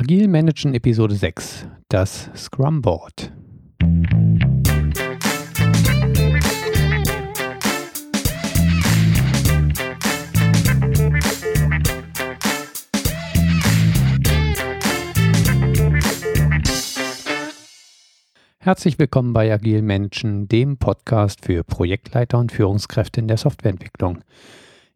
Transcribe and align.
Agil 0.00 0.28
Managen 0.28 0.74
Episode 0.74 1.16
6, 1.16 1.66
das 1.88 2.30
Scrum 2.36 2.82
Board. 2.82 3.32
Herzlich 18.60 19.00
willkommen 19.00 19.32
bei 19.32 19.52
Agil 19.52 19.82
Managen, 19.82 20.46
dem 20.46 20.76
Podcast 20.76 21.44
für 21.44 21.64
Projektleiter 21.64 22.38
und 22.38 22.52
Führungskräfte 22.52 23.20
in 23.20 23.26
der 23.26 23.36
Softwareentwicklung. 23.36 24.22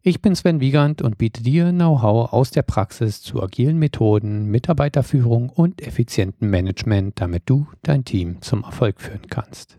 Ich 0.05 0.21
bin 0.21 0.35
Sven 0.35 0.59
Wiegand 0.59 1.01
und 1.01 1.17
biete 1.17 1.41
dir 1.41 1.71
Know-how 1.71 2.33
aus 2.33 2.51
der 2.51 2.63
Praxis 2.63 3.21
zu 3.21 3.41
agilen 3.41 3.79
Methoden, 3.79 4.47
Mitarbeiterführung 4.47 5.47
und 5.47 5.81
effizientem 5.81 6.49
Management, 6.49 7.21
damit 7.21 7.43
du 7.45 7.67
dein 7.83 8.03
Team 8.03 8.41
zum 8.41 8.65
Erfolg 8.65 8.99
führen 8.99 9.27
kannst. 9.29 9.77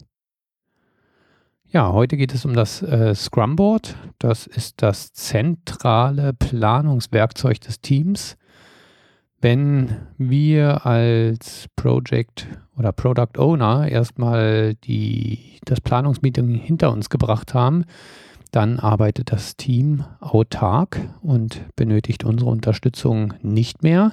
Ja, 1.67 1.93
heute 1.93 2.17
geht 2.17 2.33
es 2.33 2.47
um 2.47 2.55
das 2.55 2.81
äh, 2.81 3.15
Scrum 3.15 3.55
Board. 3.57 3.97
Das 4.19 4.47
ist 4.47 4.81
das 4.81 5.13
zentrale 5.13 6.33
Planungswerkzeug 6.33 7.61
des 7.61 7.83
Teams. 7.83 8.39
Wenn 9.43 10.07
wir 10.17 10.87
als 10.87 11.67
Project 11.77 12.47
oder 12.79 12.93
Product 12.93 13.37
Owner 13.37 13.89
erstmal 13.89 14.75
die, 14.75 15.59
das 15.67 15.83
Planungsmeeting 15.83 16.55
hinter 16.55 16.93
uns 16.93 17.11
gebracht 17.11 17.53
haben, 17.53 17.85
dann 18.55 18.79
arbeitet 18.79 19.33
das 19.33 19.57
Team 19.57 20.05
autark 20.21 21.01
und 21.23 21.63
benötigt 21.75 22.25
unsere 22.25 22.51
Unterstützung 22.51 23.35
nicht 23.43 23.83
mehr. 23.83 24.13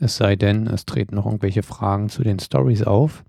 Es 0.00 0.16
sei 0.16 0.34
denn, 0.34 0.66
es 0.66 0.84
treten 0.84 1.14
noch 1.14 1.26
irgendwelche 1.26 1.62
Fragen 1.62 2.08
zu 2.08 2.24
den 2.24 2.40
Stories 2.40 2.82
auf. 2.82 3.22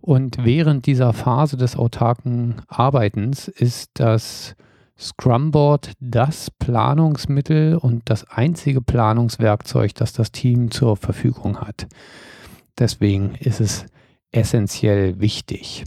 Und 0.00 0.42
während 0.44 0.86
dieser 0.86 1.12
Phase 1.12 1.58
des 1.58 1.76
autarken 1.76 2.62
Arbeitens 2.68 3.48
ist 3.48 3.90
das 3.94 4.56
Scrum 4.98 5.50
Board 5.50 5.92
das 6.00 6.50
Planungsmittel 6.50 7.76
und 7.76 8.02
das 8.06 8.24
einzige 8.30 8.80
Planungswerkzeug, 8.80 9.94
das 9.94 10.14
das 10.14 10.32
Team 10.32 10.70
zur 10.70 10.96
Verfügung 10.96 11.58
hat. 11.60 11.86
Deswegen 12.78 13.34
ist 13.34 13.60
es 13.60 13.84
essentiell 14.32 15.20
wichtig. 15.20 15.84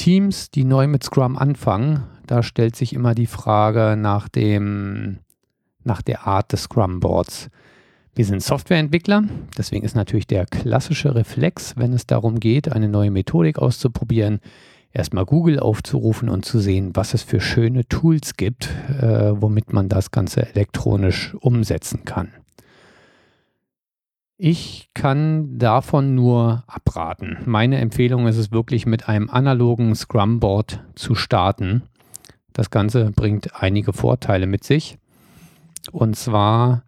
Teams, 0.00 0.50
die 0.50 0.64
neu 0.64 0.86
mit 0.86 1.04
Scrum 1.04 1.36
anfangen, 1.36 2.04
da 2.26 2.42
stellt 2.42 2.74
sich 2.74 2.94
immer 2.94 3.14
die 3.14 3.26
Frage 3.26 3.96
nach 3.98 4.30
dem, 4.30 5.18
nach 5.84 6.00
der 6.00 6.26
Art 6.26 6.52
des 6.52 6.62
Scrum 6.62 7.00
Boards. 7.00 7.50
Wir 8.14 8.24
sind 8.24 8.42
Softwareentwickler, 8.42 9.24
deswegen 9.58 9.84
ist 9.84 9.94
natürlich 9.94 10.26
der 10.26 10.46
klassische 10.46 11.14
Reflex, 11.14 11.74
wenn 11.76 11.92
es 11.92 12.06
darum 12.06 12.40
geht, 12.40 12.72
eine 12.72 12.88
neue 12.88 13.10
Methodik 13.10 13.58
auszuprobieren, 13.58 14.40
erstmal 14.90 15.26
Google 15.26 15.60
aufzurufen 15.60 16.30
und 16.30 16.46
zu 16.46 16.60
sehen, 16.60 16.92
was 16.94 17.12
es 17.12 17.22
für 17.22 17.42
schöne 17.42 17.86
Tools 17.86 18.38
gibt, 18.38 18.70
äh, 19.02 19.32
womit 19.38 19.74
man 19.74 19.90
das 19.90 20.10
Ganze 20.10 20.46
elektronisch 20.46 21.34
umsetzen 21.34 22.06
kann. 22.06 22.32
Ich 24.42 24.88
kann 24.94 25.58
davon 25.58 26.14
nur 26.14 26.64
abraten. 26.66 27.36
Meine 27.44 27.76
Empfehlung 27.76 28.26
ist 28.26 28.38
es 28.38 28.50
wirklich 28.50 28.86
mit 28.86 29.06
einem 29.06 29.28
analogen 29.28 29.94
Scrum 29.94 30.40
Board 30.40 30.82
zu 30.94 31.14
starten. 31.14 31.82
Das 32.54 32.70
Ganze 32.70 33.10
bringt 33.10 33.62
einige 33.62 33.92
Vorteile 33.92 34.46
mit 34.46 34.64
sich. 34.64 34.96
Und 35.92 36.16
zwar 36.16 36.84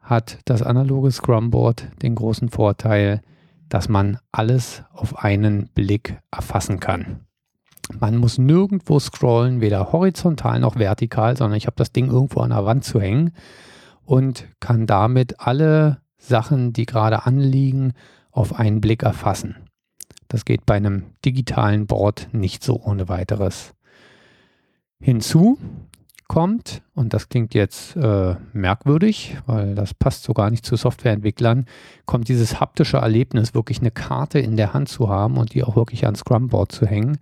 hat 0.00 0.40
das 0.46 0.62
analoge 0.62 1.12
Scrum 1.12 1.52
Board 1.52 1.86
den 2.02 2.16
großen 2.16 2.48
Vorteil, 2.48 3.22
dass 3.68 3.88
man 3.88 4.18
alles 4.32 4.82
auf 4.92 5.16
einen 5.22 5.68
Blick 5.76 6.18
erfassen 6.32 6.80
kann. 6.80 7.20
Man 8.00 8.16
muss 8.16 8.36
nirgendwo 8.36 8.98
scrollen, 8.98 9.60
weder 9.60 9.92
horizontal 9.92 10.58
noch 10.58 10.74
vertikal, 10.74 11.36
sondern 11.36 11.56
ich 11.56 11.66
habe 11.66 11.76
das 11.76 11.92
Ding 11.92 12.08
irgendwo 12.08 12.40
an 12.40 12.50
der 12.50 12.64
Wand 12.64 12.82
zu 12.82 13.00
hängen 13.00 13.30
und 14.04 14.48
kann 14.58 14.88
damit 14.88 15.38
alle 15.38 15.98
Sachen, 16.26 16.72
die 16.72 16.86
gerade 16.86 17.26
anliegen, 17.26 17.92
auf 18.30 18.58
einen 18.58 18.80
Blick 18.80 19.02
erfassen. 19.02 19.56
Das 20.28 20.44
geht 20.44 20.66
bei 20.66 20.74
einem 20.74 21.04
digitalen 21.24 21.86
Board 21.86 22.28
nicht 22.32 22.62
so 22.62 22.80
ohne 22.82 23.08
weiteres. 23.08 23.74
Hinzu 25.00 25.58
kommt, 26.28 26.82
und 26.94 27.14
das 27.14 27.28
klingt 27.28 27.54
jetzt 27.54 27.96
äh, 27.96 28.34
merkwürdig, 28.52 29.36
weil 29.46 29.74
das 29.74 29.94
passt 29.94 30.24
so 30.24 30.32
gar 30.32 30.50
nicht 30.50 30.66
zu 30.66 30.76
Softwareentwicklern, 30.76 31.66
kommt 32.04 32.28
dieses 32.28 32.60
haptische 32.60 32.98
Erlebnis, 32.98 33.54
wirklich 33.54 33.80
eine 33.80 33.90
Karte 33.90 34.38
in 34.38 34.56
der 34.56 34.74
Hand 34.74 34.88
zu 34.88 35.08
haben 35.08 35.36
und 35.36 35.54
die 35.54 35.62
auch 35.62 35.76
wirklich 35.76 36.04
ans 36.04 36.20
Scrum-Board 36.20 36.72
zu 36.72 36.86
hängen. 36.86 37.18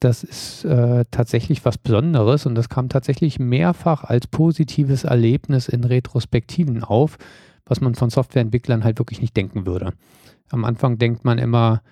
Das 0.00 0.22
ist 0.22 0.64
äh, 0.64 1.04
tatsächlich 1.10 1.64
was 1.64 1.78
Besonderes 1.78 2.46
und 2.46 2.54
das 2.54 2.68
kam 2.68 2.88
tatsächlich 2.88 3.40
mehrfach 3.40 4.04
als 4.04 4.26
positives 4.26 5.04
Erlebnis 5.04 5.68
in 5.68 5.82
Retrospektiven 5.82 6.84
auf, 6.84 7.16
was 7.68 7.80
man 7.80 7.94
von 7.94 8.10
Softwareentwicklern 8.10 8.84
halt 8.84 8.98
wirklich 8.98 9.20
nicht 9.20 9.36
denken 9.36 9.66
würde. 9.66 9.92
Am 10.50 10.64
Anfang 10.64 10.98
denkt 10.98 11.24
man 11.24 11.38
immer, 11.38 11.82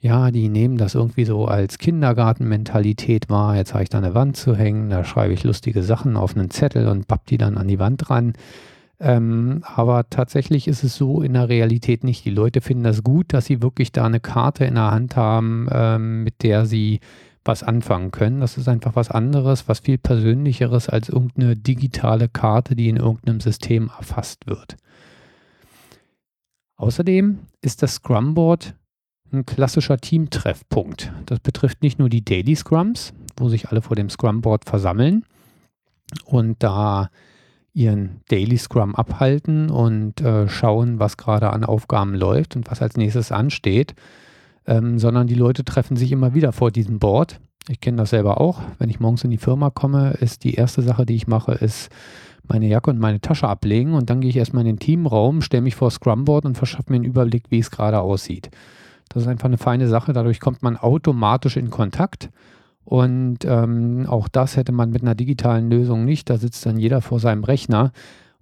ja, 0.00 0.30
die 0.30 0.48
nehmen 0.48 0.78
das 0.78 0.94
irgendwie 0.94 1.26
so 1.26 1.44
als 1.44 1.76
Kindergartenmentalität 1.78 3.28
wahr. 3.28 3.56
Jetzt 3.56 3.74
habe 3.74 3.82
ich 3.82 3.90
da 3.90 3.98
eine 3.98 4.14
Wand 4.14 4.36
zu 4.36 4.56
hängen, 4.56 4.88
da 4.88 5.04
schreibe 5.04 5.34
ich 5.34 5.44
lustige 5.44 5.82
Sachen 5.82 6.16
auf 6.16 6.34
einen 6.34 6.50
Zettel 6.50 6.88
und 6.88 7.06
papp 7.06 7.26
die 7.26 7.36
dann 7.36 7.58
an 7.58 7.68
die 7.68 7.78
Wand 7.78 8.08
ran. 8.08 8.32
Ähm, 8.98 9.62
aber 9.64 10.08
tatsächlich 10.08 10.68
ist 10.68 10.84
es 10.84 10.96
so 10.96 11.22
in 11.22 11.34
der 11.34 11.48
Realität 11.48 12.04
nicht. 12.04 12.24
Die 12.24 12.30
Leute 12.30 12.60
finden 12.60 12.84
das 12.84 13.02
gut, 13.02 13.32
dass 13.32 13.46
sie 13.46 13.62
wirklich 13.62 13.92
da 13.92 14.04
eine 14.04 14.20
Karte 14.20 14.64
in 14.64 14.74
der 14.74 14.90
Hand 14.90 15.16
haben, 15.16 15.68
ähm, 15.70 16.22
mit 16.24 16.42
der 16.42 16.66
sie 16.66 17.00
was 17.44 17.62
anfangen 17.62 18.10
können. 18.10 18.40
Das 18.40 18.56
ist 18.56 18.68
einfach 18.68 18.96
was 18.96 19.10
anderes, 19.10 19.68
was 19.68 19.80
viel 19.80 19.98
persönlicheres 19.98 20.88
als 20.88 21.08
irgendeine 21.08 21.56
digitale 21.56 22.28
Karte, 22.28 22.76
die 22.76 22.88
in 22.88 22.96
irgendeinem 22.96 23.40
System 23.40 23.90
erfasst 23.96 24.46
wird. 24.46 24.76
Außerdem 26.76 27.40
ist 27.60 27.82
das 27.82 27.94
Scrum 27.94 28.34
Board 28.34 28.74
ein 29.32 29.46
klassischer 29.46 29.98
Teamtreffpunkt. 29.98 31.12
Das 31.26 31.40
betrifft 31.40 31.82
nicht 31.82 31.98
nur 31.98 32.08
die 32.08 32.24
Daily 32.24 32.56
Scrums, 32.56 33.12
wo 33.36 33.48
sich 33.48 33.68
alle 33.68 33.82
vor 33.82 33.96
dem 33.96 34.10
Scrum 34.10 34.40
Board 34.40 34.64
versammeln 34.64 35.24
und 36.24 36.62
da 36.62 37.10
ihren 37.72 38.20
Daily 38.28 38.58
Scrum 38.58 38.94
abhalten 38.94 39.70
und 39.70 40.20
äh, 40.20 40.48
schauen, 40.48 40.98
was 40.98 41.16
gerade 41.16 41.50
an 41.50 41.64
Aufgaben 41.64 42.14
läuft 42.14 42.56
und 42.56 42.70
was 42.70 42.82
als 42.82 42.96
nächstes 42.96 43.30
ansteht, 43.30 43.94
ähm, 44.66 44.98
sondern 44.98 45.26
die 45.26 45.34
Leute 45.34 45.64
treffen 45.64 45.96
sich 45.96 46.12
immer 46.12 46.34
wieder 46.34 46.52
vor 46.52 46.70
diesem 46.70 46.98
Board. 46.98 47.40
Ich 47.68 47.80
kenne 47.80 47.98
das 47.98 48.10
selber 48.10 48.40
auch. 48.40 48.60
Wenn 48.78 48.90
ich 48.90 49.00
morgens 49.00 49.24
in 49.24 49.30
die 49.30 49.38
Firma 49.38 49.70
komme, 49.70 50.12
ist 50.20 50.44
die 50.44 50.54
erste 50.54 50.82
Sache, 50.82 51.06
die 51.06 51.14
ich 51.14 51.26
mache, 51.26 51.52
ist 51.52 51.90
meine 52.48 52.66
Jacke 52.66 52.90
und 52.90 52.98
meine 52.98 53.20
Tasche 53.20 53.48
ablegen 53.48 53.94
und 53.94 54.10
dann 54.10 54.20
gehe 54.20 54.30
ich 54.30 54.36
erstmal 54.36 54.62
in 54.62 54.74
den 54.74 54.78
Teamraum, 54.78 55.40
stelle 55.40 55.62
mich 55.62 55.76
vor 55.76 55.90
Scrumboard 55.90 56.44
und 56.46 56.56
verschaffe 56.56 56.90
mir 56.90 56.96
einen 56.96 57.04
Überblick, 57.04 57.44
wie 57.50 57.58
es 57.60 57.70
gerade 57.70 58.00
aussieht. 58.00 58.50
Das 59.08 59.24
ist 59.24 59.28
einfach 59.28 59.46
eine 59.46 59.58
feine 59.58 59.88
Sache. 59.88 60.12
Dadurch 60.12 60.40
kommt 60.40 60.62
man 60.62 60.76
automatisch 60.76 61.56
in 61.56 61.70
Kontakt. 61.70 62.30
Und 62.84 63.44
ähm, 63.44 64.06
auch 64.08 64.28
das 64.28 64.56
hätte 64.56 64.72
man 64.72 64.90
mit 64.90 65.02
einer 65.02 65.14
digitalen 65.14 65.70
Lösung 65.70 66.04
nicht. 66.04 66.30
Da 66.30 66.38
sitzt 66.38 66.64
dann 66.64 66.78
jeder 66.78 67.02
vor 67.02 67.20
seinem 67.20 67.44
Rechner 67.44 67.92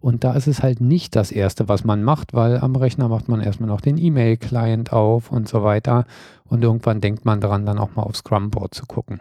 und 0.01 0.23
da 0.23 0.35
ist 0.35 0.47
es 0.47 0.63
halt 0.63 0.81
nicht 0.81 1.17
das 1.17 1.33
Erste, 1.33 1.69
was 1.69 1.85
man 1.85 2.05
macht, 2.05 2.33
weil 2.33 2.59
am 2.59 2.77
Rechner 2.77 3.09
macht 3.09 3.29
man 3.29 3.41
erstmal 3.41 3.69
noch 3.69 3.81
den 3.81 3.99
E-Mail-Client 3.99 4.93
auf 4.93 5.33
und 5.33 5.49
so 5.49 5.65
weiter. 5.65 6.07
Und 6.45 6.63
irgendwann 6.63 7.01
denkt 7.01 7.25
man 7.25 7.41
dran, 7.41 7.67
dann 7.67 7.79
auch 7.79 7.97
mal 7.97 8.03
aufs 8.03 8.21
Scrum-Board 8.21 8.75
zu 8.75 8.87
gucken. 8.87 9.21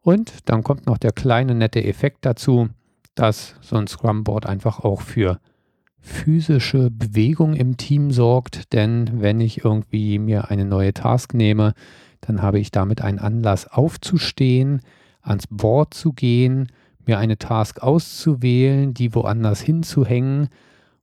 Und 0.00 0.32
dann 0.46 0.62
kommt 0.62 0.86
noch 0.86 0.96
der 0.96 1.12
kleine 1.12 1.54
nette 1.54 1.84
Effekt 1.84 2.24
dazu, 2.24 2.68
dass 3.14 3.56
so 3.60 3.76
ein 3.76 3.86
Scrum-Board 3.86 4.46
einfach 4.46 4.80
auch 4.80 5.02
für 5.02 5.40
physische 6.00 6.90
Bewegung 6.90 7.52
im 7.52 7.76
Team 7.76 8.12
sorgt. 8.12 8.72
Denn 8.72 9.20
wenn 9.20 9.40
ich 9.40 9.62
irgendwie 9.64 10.18
mir 10.18 10.50
eine 10.50 10.64
neue 10.64 10.94
Task 10.94 11.34
nehme, 11.34 11.74
dann 12.22 12.40
habe 12.40 12.58
ich 12.58 12.70
damit 12.70 13.02
einen 13.02 13.18
Anlass 13.18 13.66
aufzustehen, 13.66 14.80
ans 15.20 15.46
Board 15.48 15.92
zu 15.92 16.12
gehen 16.14 16.68
mir 17.06 17.18
eine 17.18 17.38
Task 17.38 17.82
auszuwählen, 17.82 18.94
die 18.94 19.14
woanders 19.14 19.60
hinzuhängen. 19.60 20.48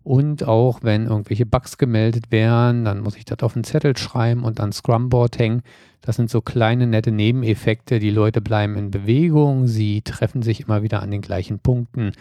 Und 0.04 0.44
auch 0.44 0.80
wenn 0.84 1.08
irgendwelche 1.08 1.46
Bugs 1.46 1.78
gemeldet 1.78 2.32
werden, 2.32 2.84
dann 2.84 3.00
muss 3.00 3.16
ich 3.16 3.24
das 3.24 3.40
auf 3.40 3.56
einen 3.56 3.64
Zettel 3.64 3.96
schreiben 3.96 4.44
und 4.44 4.60
an 4.60 4.74
Scrumboard 4.74 5.40
hängen. 5.40 5.62
Das 6.02 6.18
sind 6.18 6.30
so 6.30 6.42
kleine 6.42 6.88
nette 6.88 7.12
Nebeneffekte. 7.12 8.00
Die 8.00 8.10
Leute 8.10 8.42
bleiben 8.42 8.76
in 8.76 8.92
Bewegung, 8.92 9.68
sie 9.68 10.02
treffen 10.02 10.42
sich 10.42 10.62
immer 10.62 10.84
wieder 10.84 11.02
an 11.02 11.12
den 11.12 11.22
gleichen 11.22 11.60
Punkten. 11.60 12.12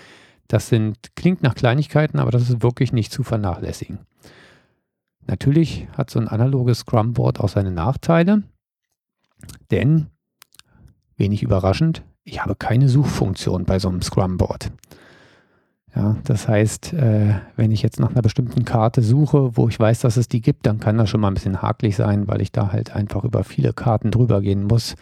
Das 0.46 0.68
sind, 0.68 1.16
klingt 1.16 1.42
nach 1.42 1.56
Kleinigkeiten, 1.56 2.20
aber 2.20 2.30
das 2.30 2.42
ist 2.42 2.62
wirklich 2.62 2.92
nicht 2.92 3.10
zu 3.10 3.24
vernachlässigen. 3.24 3.98
Natürlich 5.26 5.88
hat 5.96 6.10
so 6.10 6.20
ein 6.20 6.28
analoges 6.28 6.80
Scrumboard 6.80 7.40
auch 7.40 7.48
seine 7.48 7.70
Nachteile, 7.72 8.42
denn, 9.70 10.06
wenig 11.16 11.42
überraschend, 11.42 12.04
ich 12.24 12.40
habe 12.42 12.54
keine 12.54 12.88
Suchfunktion 12.88 13.64
bei 13.64 13.78
so 13.78 13.88
einem 13.88 14.02
Scrum-Board. 14.02 14.70
Ja, 15.94 16.16
das 16.24 16.48
heißt, 16.48 16.94
äh, 16.94 17.34
wenn 17.56 17.70
ich 17.70 17.82
jetzt 17.82 18.00
nach 18.00 18.10
einer 18.10 18.22
bestimmten 18.22 18.64
Karte 18.64 19.02
suche, 19.02 19.56
wo 19.56 19.68
ich 19.68 19.78
weiß, 19.78 20.00
dass 20.00 20.16
es 20.16 20.26
die 20.26 20.40
gibt, 20.40 20.66
dann 20.66 20.80
kann 20.80 20.96
das 20.96 21.10
schon 21.10 21.20
mal 21.20 21.28
ein 21.28 21.34
bisschen 21.34 21.60
hakelig 21.60 21.96
sein, 21.96 22.28
weil 22.28 22.40
ich 22.40 22.50
da 22.50 22.72
halt 22.72 22.96
einfach 22.96 23.24
über 23.24 23.44
viele 23.44 23.74
Karten 23.74 24.10
drüber 24.10 24.40
gehen 24.40 24.64
muss 24.64 24.94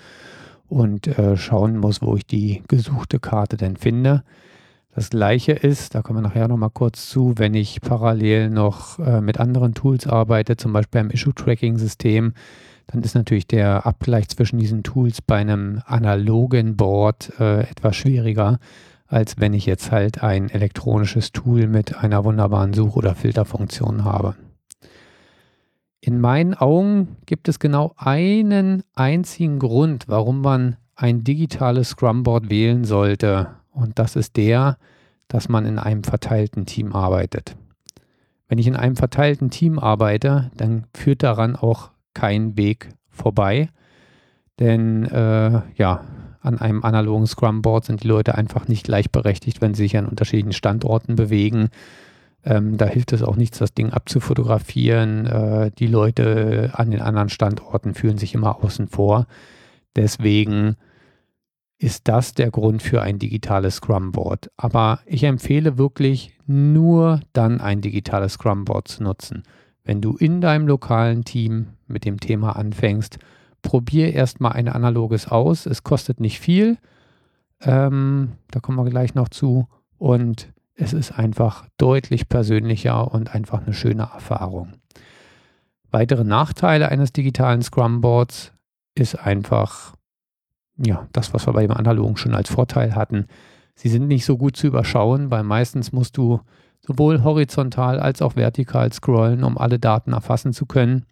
und 0.68 1.06
äh, 1.06 1.36
schauen 1.36 1.76
muss, 1.76 2.02
wo 2.02 2.16
ich 2.16 2.26
die 2.26 2.62
gesuchte 2.66 3.20
Karte 3.20 3.56
denn 3.56 3.76
finde. 3.76 4.24
Das 4.92 5.10
gleiche 5.10 5.52
ist, 5.52 5.94
da 5.94 6.02
kommen 6.02 6.18
wir 6.18 6.28
nachher 6.28 6.48
nochmal 6.48 6.70
kurz 6.70 7.08
zu, 7.08 7.34
wenn 7.36 7.54
ich 7.54 7.80
parallel 7.80 8.50
noch 8.50 8.98
äh, 8.98 9.20
mit 9.20 9.38
anderen 9.38 9.74
Tools 9.74 10.08
arbeite, 10.08 10.56
zum 10.56 10.72
Beispiel 10.72 11.02
beim 11.02 11.10
Issue-Tracking-System, 11.10 12.32
dann 12.90 13.02
ist 13.02 13.14
natürlich 13.14 13.46
der 13.46 13.86
Abgleich 13.86 14.28
zwischen 14.28 14.58
diesen 14.58 14.82
Tools 14.82 15.22
bei 15.22 15.36
einem 15.36 15.80
analogen 15.86 16.76
Board 16.76 17.32
äh, 17.38 17.60
etwas 17.60 17.94
schwieriger, 17.94 18.58
als 19.06 19.38
wenn 19.38 19.54
ich 19.54 19.64
jetzt 19.64 19.92
halt 19.92 20.24
ein 20.24 20.50
elektronisches 20.50 21.30
Tool 21.30 21.68
mit 21.68 21.96
einer 21.96 22.24
wunderbaren 22.24 22.72
Such- 22.72 22.96
oder 22.96 23.14
Filterfunktion 23.14 24.04
habe. 24.04 24.34
In 26.00 26.20
meinen 26.20 26.54
Augen 26.54 27.16
gibt 27.26 27.48
es 27.48 27.60
genau 27.60 27.92
einen 27.96 28.82
einzigen 28.94 29.60
Grund, 29.60 30.08
warum 30.08 30.40
man 30.40 30.76
ein 30.96 31.22
digitales 31.22 31.90
Scrumboard 31.90 32.50
wählen 32.50 32.84
sollte. 32.84 33.48
Und 33.70 34.00
das 34.00 34.16
ist 34.16 34.36
der, 34.36 34.78
dass 35.28 35.48
man 35.48 35.64
in 35.64 35.78
einem 35.78 36.02
verteilten 36.02 36.66
Team 36.66 36.92
arbeitet. 36.92 37.54
Wenn 38.48 38.58
ich 38.58 38.66
in 38.66 38.74
einem 38.74 38.96
verteilten 38.96 39.50
Team 39.50 39.78
arbeite, 39.78 40.50
dann 40.56 40.86
führt 40.92 41.22
daran 41.22 41.54
auch 41.54 41.90
kein 42.14 42.56
Weg 42.56 42.90
vorbei. 43.08 43.70
Denn 44.58 45.04
äh, 45.06 45.62
ja, 45.76 46.04
an 46.40 46.58
einem 46.58 46.84
analogen 46.84 47.26
Scrum-Board 47.26 47.84
sind 47.84 48.02
die 48.02 48.08
Leute 48.08 48.34
einfach 48.34 48.68
nicht 48.68 48.84
gleichberechtigt, 48.84 49.60
wenn 49.60 49.74
sie 49.74 49.82
sich 49.84 49.96
an 49.96 50.06
unterschiedlichen 50.06 50.52
Standorten 50.52 51.16
bewegen. 51.16 51.68
Ähm, 52.44 52.78
da 52.78 52.86
hilft 52.86 53.12
es 53.12 53.22
auch 53.22 53.36
nichts, 53.36 53.58
das 53.58 53.74
Ding 53.74 53.90
abzufotografieren. 53.90 55.26
Äh, 55.26 55.70
die 55.78 55.86
Leute 55.86 56.70
an 56.74 56.90
den 56.90 57.02
anderen 57.02 57.28
Standorten 57.28 57.94
fühlen 57.94 58.18
sich 58.18 58.34
immer 58.34 58.64
außen 58.64 58.88
vor. 58.88 59.26
Deswegen 59.96 60.76
ist 61.78 62.08
das 62.08 62.34
der 62.34 62.50
Grund 62.50 62.82
für 62.82 63.02
ein 63.02 63.18
digitales 63.18 63.76
Scrum-Board. 63.76 64.50
Aber 64.56 65.00
ich 65.06 65.24
empfehle 65.24 65.78
wirklich 65.78 66.34
nur 66.46 67.20
dann 67.32 67.60
ein 67.60 67.80
digitales 67.80 68.34
Scrum-Board 68.34 68.88
zu 68.88 69.02
nutzen. 69.02 69.42
Wenn 69.90 70.00
du 70.00 70.16
in 70.16 70.40
deinem 70.40 70.68
lokalen 70.68 71.24
Team 71.24 71.70
mit 71.88 72.04
dem 72.04 72.20
Thema 72.20 72.54
anfängst, 72.54 73.18
probier 73.60 74.14
erstmal 74.14 74.52
ein 74.52 74.68
analoges 74.68 75.26
aus. 75.26 75.66
Es 75.66 75.82
kostet 75.82 76.20
nicht 76.20 76.38
viel. 76.38 76.78
Ähm, 77.60 78.34
da 78.52 78.60
kommen 78.60 78.78
wir 78.78 78.88
gleich 78.88 79.16
noch 79.16 79.30
zu. 79.30 79.66
Und 79.98 80.52
es 80.76 80.92
ist 80.92 81.18
einfach 81.18 81.66
deutlich 81.76 82.28
persönlicher 82.28 83.12
und 83.12 83.34
einfach 83.34 83.62
eine 83.66 83.74
schöne 83.74 84.08
Erfahrung. 84.14 84.74
Weitere 85.90 86.22
Nachteile 86.22 86.88
eines 86.88 87.12
digitalen 87.12 87.60
Scrum-Boards 87.60 88.52
ist 88.94 89.16
einfach, 89.16 89.96
ja, 90.76 91.08
das, 91.10 91.34
was 91.34 91.48
wir 91.48 91.52
bei 91.52 91.66
dem 91.66 91.76
analogen 91.76 92.16
schon 92.16 92.36
als 92.36 92.48
Vorteil 92.48 92.94
hatten. 92.94 93.26
Sie 93.74 93.88
sind 93.88 94.06
nicht 94.06 94.24
so 94.24 94.38
gut 94.38 94.54
zu 94.54 94.68
überschauen, 94.68 95.32
weil 95.32 95.42
meistens 95.42 95.90
musst 95.90 96.16
du 96.16 96.38
sowohl 96.86 97.22
horizontal 97.22 98.00
als 98.00 98.22
auch 98.22 98.36
vertikal 98.36 98.92
scrollen, 98.92 99.44
um 99.44 99.58
alle 99.58 99.78
Daten 99.78 100.12
erfassen 100.12 100.52
zu 100.52 100.66
können. 100.66 101.04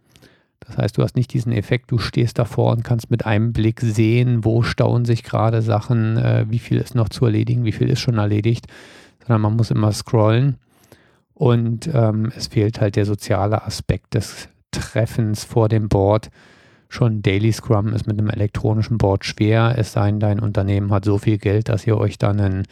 Das 0.61 0.77
heißt, 0.77 0.99
du 0.99 1.03
hast 1.03 1.17
nicht 1.17 1.33
diesen 1.33 1.53
Effekt, 1.53 1.91
du 1.91 1.99
stehst 1.99 2.39
davor 2.39 2.73
und 2.73 2.85
kannst 2.85 3.11
mit 3.11 3.25
einem 3.25 3.53
Blick 3.53 3.81
sehen, 3.81 4.45
wo 4.45 4.63
stauen 4.63 5.05
sich 5.05 5.23
gerade 5.23 5.63
Sachen, 5.63 6.17
äh, 6.17 6.47
wie 6.49 6.59
viel 6.59 6.79
ist 6.79 6.95
noch 6.95 7.09
zu 7.09 7.25
erledigen, 7.25 7.65
wie 7.65 7.73
viel 7.73 7.89
ist 7.89 8.01
schon 8.01 8.19
erledigt, 8.19 8.67
sondern 9.21 9.41
man 9.41 9.57
muss 9.57 9.71
immer 9.71 9.93
scrollen. 9.93 10.57
Und 11.35 11.89
ähm, 11.95 12.33
es 12.37 12.49
fehlt 12.49 12.81
halt 12.81 12.97
der 12.97 13.07
soziale 13.07 13.63
Aspekt 13.63 14.15
des 14.15 14.49
Treffens 14.73 15.45
vor 15.45 15.69
dem 15.69 15.89
Board. 15.89 16.31
Schon 16.89 17.23
Daily 17.23 17.53
Scrum 17.53 17.93
ist 17.93 18.07
mit 18.07 18.19
einem 18.19 18.31
elektronischen 18.31 18.99
Board 18.99 19.25
schwer, 19.25 19.75
es 19.77 19.93
sei 19.93 20.11
denn, 20.11 20.21
dein 20.21 20.41
Unternehmen 20.41 20.91
hat 20.91 21.05
so 21.05 21.19
viel 21.19 21.39
Geld, 21.39 21.69
dass 21.69 21.87
ihr 21.87 21.97
euch 21.97 22.19
dann 22.19 22.41
einen 22.41 22.63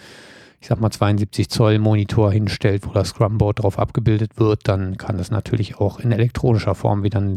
ich 0.61 0.69
sag 0.69 0.81
mal 0.81 0.91
72 0.91 1.49
Zoll 1.49 1.79
Monitor 1.79 2.33
hinstellt, 2.33 2.87
wo 2.87 2.93
das 2.93 3.09
Scrumboard 3.09 3.63
drauf 3.63 3.79
abgebildet 3.79 4.39
wird, 4.39 4.69
dann 4.69 4.97
kann 4.97 5.19
das 5.19 5.31
natürlich 5.31 5.77
auch 5.79 6.01
in 6.01 6.13
elektronischer 6.13 6.75
Form 6.75 7.03
wieder 7.03 7.19
eine 7.19 7.37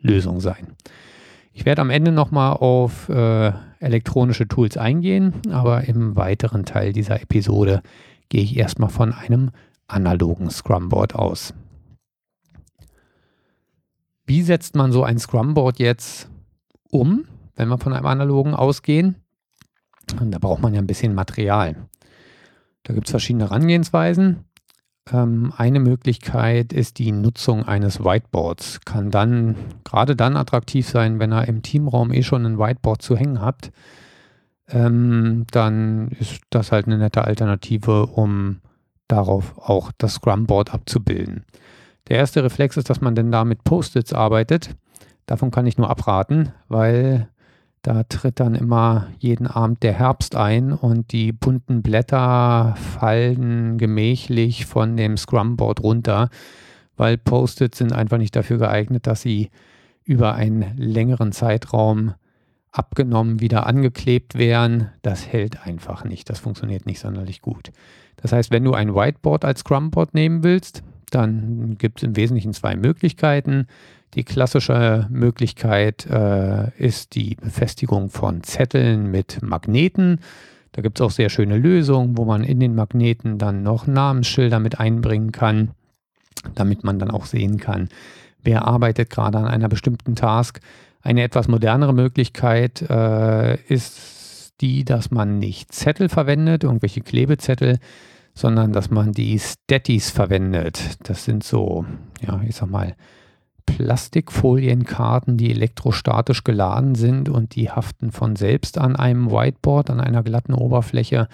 Lösung 0.00 0.40
sein. 0.40 0.68
Ich 1.52 1.66
werde 1.66 1.82
am 1.82 1.90
Ende 1.90 2.12
nochmal 2.12 2.54
auf 2.54 3.08
äh, 3.08 3.52
elektronische 3.78 4.48
Tools 4.48 4.76
eingehen, 4.76 5.34
aber 5.50 5.84
im 5.84 6.16
weiteren 6.16 6.64
Teil 6.64 6.92
dieser 6.92 7.20
Episode 7.20 7.82
gehe 8.28 8.42
ich 8.42 8.56
erstmal 8.56 8.88
von 8.88 9.12
einem 9.12 9.50
analogen 9.86 10.50
Scrumboard 10.50 11.14
aus. 11.14 11.52
Wie 14.24 14.42
setzt 14.42 14.76
man 14.76 14.92
so 14.92 15.04
ein 15.04 15.18
Scrumboard 15.18 15.78
jetzt 15.78 16.30
um, 16.90 17.26
wenn 17.54 17.68
wir 17.68 17.78
von 17.78 17.92
einem 17.92 18.06
analogen 18.06 18.54
ausgehen? 18.54 19.16
Und 20.20 20.30
da 20.30 20.38
braucht 20.38 20.62
man 20.62 20.72
ja 20.72 20.80
ein 20.80 20.86
bisschen 20.86 21.14
Material. 21.14 21.88
Da 22.84 22.94
gibt 22.94 23.06
es 23.06 23.10
verschiedene 23.12 23.44
Herangehensweisen. 23.44 24.44
Ähm, 25.10 25.52
eine 25.56 25.80
Möglichkeit 25.80 26.72
ist 26.72 26.98
die 26.98 27.12
Nutzung 27.12 27.66
eines 27.66 28.04
Whiteboards. 28.04 28.80
Kann 28.84 29.10
dann 29.10 29.56
gerade 29.84 30.16
dann 30.16 30.36
attraktiv 30.36 30.88
sein, 30.88 31.18
wenn 31.18 31.32
ihr 31.32 31.48
im 31.48 31.62
Teamraum 31.62 32.12
eh 32.12 32.22
schon 32.22 32.46
ein 32.46 32.58
Whiteboard 32.58 33.02
zu 33.02 33.16
hängen 33.16 33.40
habt. 33.40 33.72
Ähm, 34.68 35.46
dann 35.50 36.08
ist 36.20 36.40
das 36.50 36.72
halt 36.72 36.86
eine 36.86 36.98
nette 36.98 37.24
Alternative, 37.24 38.06
um 38.06 38.60
darauf 39.08 39.58
auch 39.58 39.92
das 39.98 40.14
Scrumboard 40.14 40.72
abzubilden. 40.72 41.44
Der 42.08 42.18
erste 42.18 42.42
Reflex 42.42 42.76
ist, 42.76 42.90
dass 42.90 43.00
man 43.00 43.14
denn 43.14 43.30
da 43.30 43.44
mit 43.44 43.64
Post-its 43.64 44.12
arbeitet. 44.12 44.74
Davon 45.26 45.50
kann 45.50 45.66
ich 45.66 45.78
nur 45.78 45.90
abraten, 45.90 46.52
weil 46.68 47.28
da 47.82 48.04
tritt 48.04 48.38
dann 48.38 48.54
immer 48.54 49.08
jeden 49.18 49.46
Abend 49.46 49.82
der 49.82 49.92
Herbst 49.92 50.36
ein 50.36 50.72
und 50.72 51.12
die 51.12 51.32
bunten 51.32 51.82
Blätter 51.82 52.74
fallen 52.76 53.76
gemächlich 53.76 54.66
von 54.66 54.96
dem 54.96 55.16
Scrumboard 55.16 55.82
runter, 55.82 56.30
weil 56.96 57.18
Post-its 57.18 57.78
sind 57.78 57.92
einfach 57.92 58.18
nicht 58.18 58.36
dafür 58.36 58.58
geeignet, 58.58 59.08
dass 59.08 59.22
sie 59.22 59.50
über 60.04 60.34
einen 60.34 60.76
längeren 60.76 61.32
Zeitraum 61.32 62.14
abgenommen, 62.70 63.40
wieder 63.40 63.66
angeklebt 63.66 64.36
werden. 64.36 64.88
Das 65.02 65.26
hält 65.26 65.66
einfach 65.66 66.04
nicht. 66.04 66.30
Das 66.30 66.38
funktioniert 66.38 66.86
nicht 66.86 67.00
sonderlich 67.00 67.42
gut. 67.42 67.72
Das 68.16 68.32
heißt, 68.32 68.50
wenn 68.50 68.64
du 68.64 68.74
ein 68.74 68.94
Whiteboard 68.94 69.44
als 69.44 69.60
Scrumboard 69.60 70.14
nehmen 70.14 70.42
willst, 70.44 70.82
dann 71.10 71.76
gibt 71.78 71.98
es 71.98 72.04
im 72.04 72.16
Wesentlichen 72.16 72.54
zwei 72.54 72.76
Möglichkeiten. 72.76 73.66
Die 74.14 74.24
klassische 74.24 75.06
Möglichkeit 75.10 76.06
äh, 76.06 76.70
ist 76.76 77.14
die 77.14 77.34
Befestigung 77.36 78.10
von 78.10 78.42
Zetteln 78.42 79.10
mit 79.10 79.40
Magneten. 79.42 80.20
Da 80.72 80.82
gibt 80.82 81.00
es 81.00 81.06
auch 81.06 81.10
sehr 81.10 81.30
schöne 81.30 81.56
Lösungen, 81.56 82.18
wo 82.18 82.24
man 82.24 82.44
in 82.44 82.60
den 82.60 82.74
Magneten 82.74 83.38
dann 83.38 83.62
noch 83.62 83.86
Namensschilder 83.86 84.58
mit 84.58 84.78
einbringen 84.78 85.32
kann, 85.32 85.70
damit 86.54 86.84
man 86.84 86.98
dann 86.98 87.10
auch 87.10 87.24
sehen 87.24 87.58
kann, 87.58 87.88
wer 88.42 88.66
arbeitet 88.66 89.08
gerade 89.08 89.38
an 89.38 89.46
einer 89.46 89.68
bestimmten 89.68 90.14
Task. 90.14 90.60
Eine 91.00 91.22
etwas 91.22 91.48
modernere 91.48 91.94
Möglichkeit 91.94 92.82
äh, 92.82 93.56
ist 93.66 94.52
die, 94.60 94.84
dass 94.84 95.10
man 95.10 95.38
nicht 95.38 95.72
Zettel 95.72 96.08
verwendet, 96.08 96.64
irgendwelche 96.64 97.00
Klebezettel, 97.00 97.78
sondern 98.34 98.72
dass 98.72 98.90
man 98.90 99.12
die 99.12 99.38
Statis 99.38 100.10
verwendet. 100.10 100.98
Das 101.02 101.24
sind 101.24 101.44
so, 101.44 101.84
ja, 102.20 102.40
ich 102.46 102.56
sag 102.56 102.70
mal, 102.70 102.94
Plastikfolienkarten, 103.66 105.36
die 105.36 105.50
elektrostatisch 105.50 106.44
geladen 106.44 106.94
sind 106.94 107.28
und 107.28 107.54
die 107.54 107.70
haften 107.70 108.10
von 108.10 108.36
selbst 108.36 108.78
an 108.78 108.96
einem 108.96 109.30
Whiteboard, 109.30 109.90
an 109.90 110.00
einer 110.00 110.22
glatten 110.22 110.54
Oberfläche. 110.54 111.28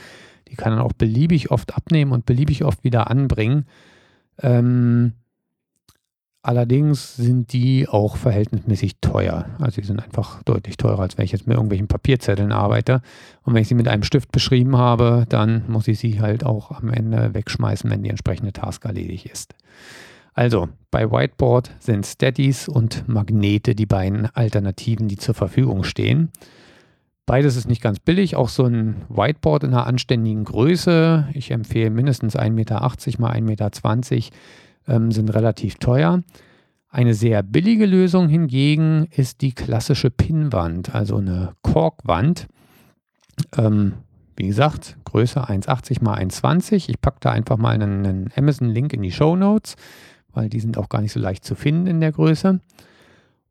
Die 0.49 0.57
kann 0.57 0.75
man 0.75 0.83
auch 0.83 0.93
beliebig 0.93 1.51
oft 1.51 1.77
abnehmen 1.77 2.13
und 2.13 2.27
beliebig 2.27 2.65
oft 2.65 2.85
wieder 2.85 3.11
anbringen. 3.11 3.67
Ähm, 4.41 5.13
allerdings 6.43 7.17
sind 7.17 7.53
die 7.53 7.89
auch 7.89 8.17
verhältnismäßig 8.17 9.01
teuer. 9.01 9.47
Also 9.59 9.81
die 9.81 9.87
sind 9.87 10.01
einfach 10.03 10.43
deutlich 10.45 10.77
teurer, 10.77 11.01
als 11.01 11.19
wenn 11.19 11.25
ich 11.25 11.33
jetzt 11.33 11.47
mit 11.47 11.57
irgendwelchen 11.57 11.89
Papierzetteln 11.89 12.53
arbeite. 12.53 13.03
Und 13.43 13.55
wenn 13.55 13.63
ich 13.63 13.69
sie 13.69 13.75
mit 13.75 13.89
einem 13.89 14.05
Stift 14.05 14.33
beschrieben 14.33 14.77
habe, 14.77 15.27
dann 15.29 15.65
muss 15.69 15.89
ich 15.89 15.99
sie 15.99 16.21
halt 16.21 16.47
auch 16.47 16.71
am 16.71 16.91
Ende 16.91 17.35
wegschmeißen, 17.35 17.91
wenn 17.91 18.03
die 18.03 18.11
entsprechende 18.11 18.53
Task 18.53 18.85
erledigt 18.85 19.27
ist. 19.27 19.55
Also 20.39 20.69
bei 20.93 21.11
Whiteboard 21.11 21.73
sind 21.81 22.07
Steadies 22.07 22.69
und 22.69 23.09
Magnete 23.09 23.75
die 23.75 23.87
beiden 23.87 24.27
Alternativen, 24.27 25.09
die 25.09 25.17
zur 25.17 25.35
Verfügung 25.35 25.83
stehen. 25.83 26.31
Beides 27.27 27.57
ist 27.57 27.67
nicht 27.67 27.83
ganz 27.83 27.99
billig, 27.99 28.37
auch 28.37 28.49
so 28.49 28.65
ein 28.65 29.03
Whiteboard 29.09 29.65
in 29.65 29.71
einer 29.71 29.89
anständigen 29.89 30.45
Größe. 30.45 31.27
Ich 31.33 31.51
empfehle 31.51 31.91
mindestens 31.91 32.37
1,80 32.37 32.51
Meter 32.53 32.81
mal 33.19 33.33
1,20 33.33 33.41
Meter 33.43 33.71
ähm, 34.87 35.11
sind 35.11 35.35
relativ 35.35 35.75
teuer. 35.75 36.23
Eine 36.89 37.15
sehr 37.15 37.43
billige 37.43 37.87
Lösung 37.87 38.29
hingegen 38.29 39.09
ist 39.11 39.41
die 39.41 39.55
klassische 39.55 40.11
Pinnwand, 40.13 40.95
also 40.95 41.17
eine 41.17 41.55
Korkwand. 41.63 42.47
Ähm, 43.57 43.95
Wie 44.37 44.47
gesagt, 44.47 44.99
Größe 45.05 45.49
1,80 45.49 45.91
x 45.91 46.01
1,20. 46.01 46.89
Ich 46.91 47.01
packe 47.01 47.19
da 47.19 47.33
einfach 47.33 47.57
mal 47.57 47.75
einen, 47.75 48.07
einen 48.07 48.31
Amazon-Link 48.37 48.93
in 48.93 49.03
die 49.03 49.11
Show 49.11 49.35
Notes, 49.35 49.75
weil 50.33 50.49
die 50.49 50.61
sind 50.61 50.79
auch 50.79 50.89
gar 50.89 51.01
nicht 51.01 51.13
so 51.13 51.21
leicht 51.21 51.45
zu 51.45 51.55
finden 51.55 51.87
in 51.87 52.01
der 52.01 52.13
Größe. 52.13 52.61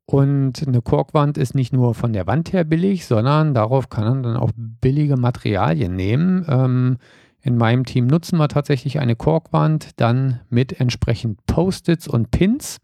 Und 0.06 0.66
eine 0.66 0.82
Korkwand 0.82 1.38
ist 1.38 1.54
nicht 1.54 1.74
nur 1.74 1.94
von 1.94 2.14
der 2.14 2.28
Wand 2.28 2.54
her 2.54 2.64
billig, 2.64 3.06
sondern 3.06 3.54
darauf 3.54 3.90
kann 3.90 4.06
man 4.06 4.24
dann 4.24 4.38
auch 4.38 4.52
billige 4.56 5.18
Materialien 5.18 5.98
nehmen. 5.98 6.46
Ähm, 6.48 6.98
in 7.42 7.58
meinem 7.58 7.86
Team 7.86 8.08
nutzen 8.08 8.38
wir 8.38 8.48
tatsächlich 8.48 9.00
eine 9.00 9.18
Korkwand, 9.18 9.90
dann 9.98 10.40
mit 10.50 10.80
entsprechend 10.80 11.46
Post-its 11.46 12.08
und 12.08 12.32
Pins. 12.32 12.78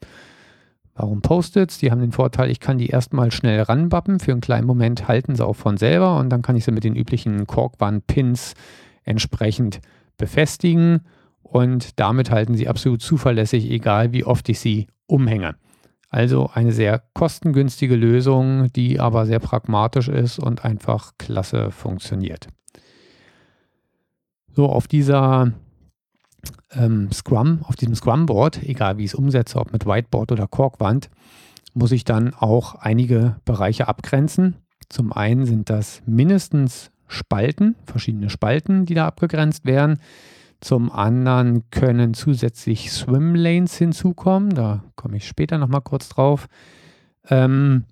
Warum 0.96 1.22
Post-its? 1.22 1.80
Die 1.80 1.92
haben 1.92 2.02
den 2.02 2.12
Vorteil, 2.12 2.52
ich 2.52 2.60
kann 2.60 2.78
die 2.78 2.88
erstmal 2.88 3.32
schnell 3.32 3.62
ranbappen. 3.62 4.20
Für 4.20 4.32
einen 4.32 4.42
kleinen 4.42 4.68
Moment 4.68 5.08
halten 5.08 5.36
sie 5.36 5.46
auch 5.46 5.56
von 5.56 5.78
selber 5.78 6.20
und 6.20 6.30
dann 6.30 6.42
kann 6.42 6.58
ich 6.58 6.66
sie 6.66 6.72
mit 6.72 6.84
den 6.84 6.96
üblichen 6.96 7.48
Korkwand-Pins 7.48 8.54
entsprechend 9.06 9.80
befestigen 10.18 11.02
und 11.44 12.00
damit 12.00 12.32
halten 12.32 12.56
sie 12.56 12.68
absolut 12.68 13.02
zuverlässig, 13.02 13.70
egal 13.70 14.12
wie 14.12 14.24
oft 14.24 14.50
ich 14.50 14.60
sie 14.60 14.88
umhänge. 15.06 15.56
Also 16.10 16.50
eine 16.54 16.72
sehr 16.72 17.04
kostengünstige 17.14 17.96
Lösung, 17.96 18.72
die 18.74 19.00
aber 19.00 19.26
sehr 19.26 19.40
pragmatisch 19.40 20.08
ist 20.08 20.40
und 20.40 20.64
einfach 20.64 21.14
klasse 21.18 21.72
funktioniert. 21.72 22.48
So, 24.56 24.68
auf 24.68 24.88
dieser 24.88 25.54
ähm, 26.72 27.12
Scrum, 27.12 27.62
auf 27.64 27.76
diesem 27.76 27.96
Scrum-Board, 27.96 28.62
egal 28.64 28.98
wie 28.98 29.06
ich 29.06 29.12
es 29.12 29.16
umsetze, 29.16 29.60
ob 29.60 29.74
mit 29.74 29.86
Whiteboard 29.86 30.32
oder 30.32 30.48
Korkwand, 30.48 31.10
muss 31.74 31.92
ich 31.92 32.04
dann 32.04 32.34
auch 32.36 32.76
einige 32.76 33.38
Bereiche 33.46 33.88
abgrenzen. 33.88 34.58
Zum 34.90 35.12
einen 35.12 35.46
sind 35.46 35.72
das 35.72 36.04
mindestens 36.06 36.92
Spalten, 37.08 37.76
verschiedene 37.86 38.30
Spalten, 38.30 38.86
die 38.86 38.94
da 38.94 39.08
abgegrenzt 39.08 39.66
werden. 39.66 40.00
Zum 40.64 40.94
anderen 40.94 41.70
können 41.72 42.14
zusätzlich 42.14 42.90
Swimlanes 42.90 43.78
hinzukommen. 43.78 44.52
Da 44.52 44.86
komme 44.96 45.18
ich 45.18 45.28
später 45.28 45.58
nochmal 45.58 45.82
kurz 45.82 46.08
drauf. 46.08 46.48
Ähm, 47.30 47.84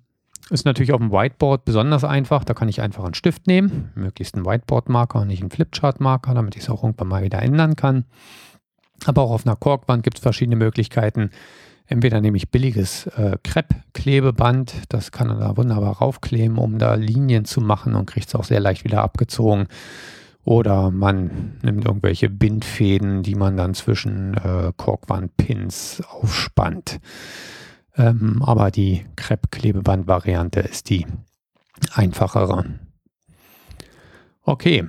ist 0.48 0.64
natürlich 0.64 0.94
auf 0.94 1.00
dem 1.00 1.12
Whiteboard 1.12 1.66
besonders 1.66 2.02
einfach. 2.02 2.44
Da 2.44 2.54
kann 2.54 2.70
ich 2.70 2.80
einfach 2.80 3.04
einen 3.04 3.12
Stift 3.12 3.46
nehmen, 3.46 3.90
möglichst 3.94 4.36
einen 4.36 4.46
Whiteboard-Marker 4.46 5.20
und 5.20 5.26
nicht 5.28 5.42
einen 5.42 5.50
Flipchart-Marker, 5.50 6.32
damit 6.32 6.56
ich 6.56 6.62
es 6.62 6.70
auch 6.70 6.82
irgendwann 6.82 7.08
mal 7.08 7.22
wieder 7.22 7.42
ändern 7.42 7.76
kann. 7.76 8.06
Aber 9.04 9.20
auch 9.20 9.32
auf 9.32 9.46
einer 9.46 9.56
Korkwand 9.56 10.02
gibt 10.02 10.16
es 10.16 10.22
verschiedene 10.22 10.56
Möglichkeiten. 10.56 11.28
Entweder 11.84 12.22
nehme 12.22 12.38
ich 12.38 12.50
billiges 12.50 13.06
äh, 13.08 13.36
Krepp-Klebeband, 13.44 14.84
das 14.88 15.12
kann 15.12 15.26
man 15.26 15.40
da 15.40 15.58
wunderbar 15.58 15.98
raufkleben, 15.98 16.56
um 16.56 16.78
da 16.78 16.94
Linien 16.94 17.44
zu 17.44 17.60
machen 17.60 17.94
und 17.94 18.06
kriegt 18.06 18.28
es 18.28 18.34
auch 18.34 18.44
sehr 18.44 18.60
leicht 18.60 18.84
wieder 18.84 19.02
abgezogen. 19.02 19.66
Oder 20.44 20.90
man 20.90 21.58
nimmt 21.62 21.84
irgendwelche 21.84 22.28
Bindfäden, 22.28 23.22
die 23.22 23.36
man 23.36 23.56
dann 23.56 23.74
zwischen 23.74 24.34
äh, 24.34 24.72
Korkwandpins 24.76 26.02
aufspannt. 26.08 27.00
Ähm, 27.96 28.42
aber 28.42 28.70
die 28.70 29.06
Krepp-Klebeband-Variante 29.16 30.60
ist 30.60 30.90
die 30.90 31.06
einfachere. 31.92 32.64
Okay, 34.42 34.84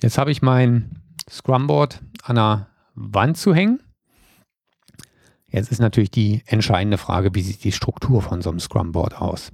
jetzt 0.00 0.18
habe 0.18 0.30
ich 0.30 0.42
mein 0.42 1.02
Scrumboard 1.28 2.00
an 2.22 2.36
der 2.36 2.68
Wand 2.94 3.36
zu 3.36 3.54
hängen. 3.54 3.82
Jetzt 5.50 5.72
ist 5.72 5.80
natürlich 5.80 6.10
die 6.10 6.42
entscheidende 6.46 6.98
Frage, 6.98 7.34
wie 7.34 7.40
sieht 7.40 7.64
die 7.64 7.72
Struktur 7.72 8.22
von 8.22 8.42
so 8.42 8.50
einem 8.50 8.60
Scrumboard 8.60 9.20
aus? 9.20 9.50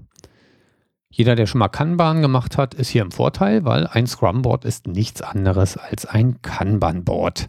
Jeder, 1.16 1.36
der 1.36 1.46
schon 1.46 1.60
mal 1.60 1.68
Kanban 1.68 2.22
gemacht 2.22 2.58
hat, 2.58 2.74
ist 2.74 2.88
hier 2.88 3.02
im 3.02 3.12
Vorteil, 3.12 3.64
weil 3.64 3.86
ein 3.86 4.08
Scrumboard 4.08 4.64
ist 4.64 4.88
nichts 4.88 5.22
anderes 5.22 5.76
als 5.76 6.06
ein 6.06 6.42
Kanban-Board, 6.42 7.46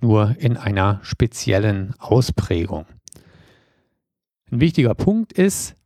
nur 0.00 0.34
in 0.36 0.56
einer 0.56 0.98
speziellen 1.04 1.94
Ausprägung. 2.00 2.86
Ein 4.50 4.58
wichtiger 4.58 4.96
Punkt 4.96 5.32
ist, 5.32 5.76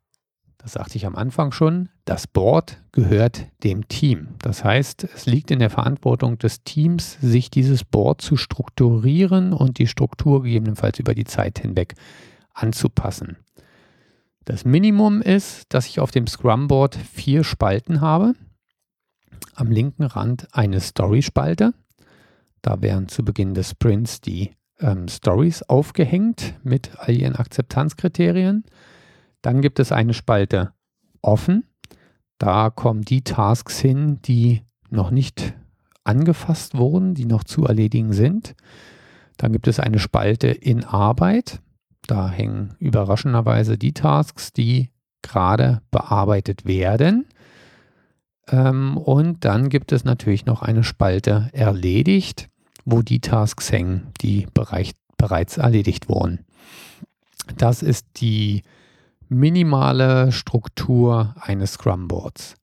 das 0.56 0.72
sagte 0.72 0.96
ich 0.96 1.04
am 1.04 1.16
Anfang 1.16 1.52
schon, 1.52 1.90
das 2.06 2.26
Board 2.26 2.82
gehört 2.92 3.44
dem 3.62 3.88
Team. 3.88 4.28
Das 4.40 4.64
heißt, 4.64 5.04
es 5.04 5.26
liegt 5.26 5.50
in 5.50 5.58
der 5.58 5.68
Verantwortung 5.68 6.38
des 6.38 6.62
Teams, 6.62 7.18
sich 7.20 7.50
dieses 7.50 7.84
Board 7.84 8.22
zu 8.22 8.38
strukturieren 8.38 9.52
und 9.52 9.76
die 9.76 9.86
Struktur 9.86 10.44
gegebenenfalls 10.44 10.98
über 10.98 11.14
die 11.14 11.24
Zeit 11.24 11.58
hinweg 11.58 11.94
anzupassen. 12.54 13.36
Das 14.48 14.64
Minimum 14.64 15.20
ist, 15.20 15.66
dass 15.74 15.86
ich 15.86 16.00
auf 16.00 16.10
dem 16.10 16.26
Scrum-Board 16.26 16.96
vier 16.96 17.44
Spalten 17.44 18.00
habe. 18.00 18.32
Am 19.54 19.70
linken 19.70 20.04
Rand 20.04 20.48
eine 20.52 20.80
Story-Spalte. 20.80 21.74
Da 22.62 22.80
werden 22.80 23.08
zu 23.08 23.26
Beginn 23.26 23.52
des 23.52 23.68
Sprints 23.68 24.22
die 24.22 24.52
ähm, 24.80 25.06
Stories 25.06 25.64
aufgehängt 25.64 26.54
mit 26.62 26.92
all 26.96 27.14
ihren 27.14 27.36
Akzeptanzkriterien. 27.36 28.64
Dann 29.42 29.60
gibt 29.60 29.80
es 29.80 29.92
eine 29.92 30.14
Spalte 30.14 30.72
offen. 31.20 31.64
Da 32.38 32.70
kommen 32.70 33.02
die 33.02 33.24
Tasks 33.24 33.78
hin, 33.78 34.22
die 34.22 34.62
noch 34.88 35.10
nicht 35.10 35.52
angefasst 36.04 36.74
wurden, 36.74 37.12
die 37.12 37.26
noch 37.26 37.44
zu 37.44 37.66
erledigen 37.66 38.14
sind. 38.14 38.54
Dann 39.36 39.52
gibt 39.52 39.68
es 39.68 39.78
eine 39.78 39.98
Spalte 39.98 40.48
in 40.48 40.84
Arbeit. 40.84 41.60
Da 42.08 42.30
hängen 42.30 42.74
überraschenderweise 42.80 43.76
die 43.76 43.92
Tasks, 43.92 44.52
die 44.52 44.90
gerade 45.20 45.82
bearbeitet 45.90 46.64
werden. 46.64 47.26
Ähm, 48.50 48.96
und 48.96 49.44
dann 49.44 49.68
gibt 49.68 49.92
es 49.92 50.04
natürlich 50.04 50.46
noch 50.46 50.62
eine 50.62 50.84
Spalte 50.84 51.50
erledigt, 51.52 52.48
wo 52.86 53.02
die 53.02 53.20
Tasks 53.20 53.70
hängen, 53.70 54.08
die 54.22 54.46
bereits 54.54 55.58
erledigt 55.58 56.08
wurden. 56.08 56.46
Das 57.58 57.82
ist 57.82 58.06
die 58.16 58.62
minimale 59.28 60.32
Struktur 60.32 61.34
eines 61.38 61.72
Scrum-Boards. 61.72 62.54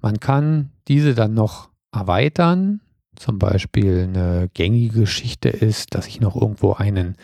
Man 0.00 0.18
kann 0.18 0.70
diese 0.88 1.14
dann 1.14 1.34
noch 1.34 1.68
erweitern. 1.92 2.80
Zum 3.16 3.38
Beispiel 3.38 4.08
eine 4.08 4.48
gängige 4.54 5.00
Geschichte 5.00 5.50
ist, 5.50 5.94
dass 5.94 6.06
ich 6.06 6.20
noch 6.20 6.34
irgendwo 6.34 6.72
einen 6.72 7.16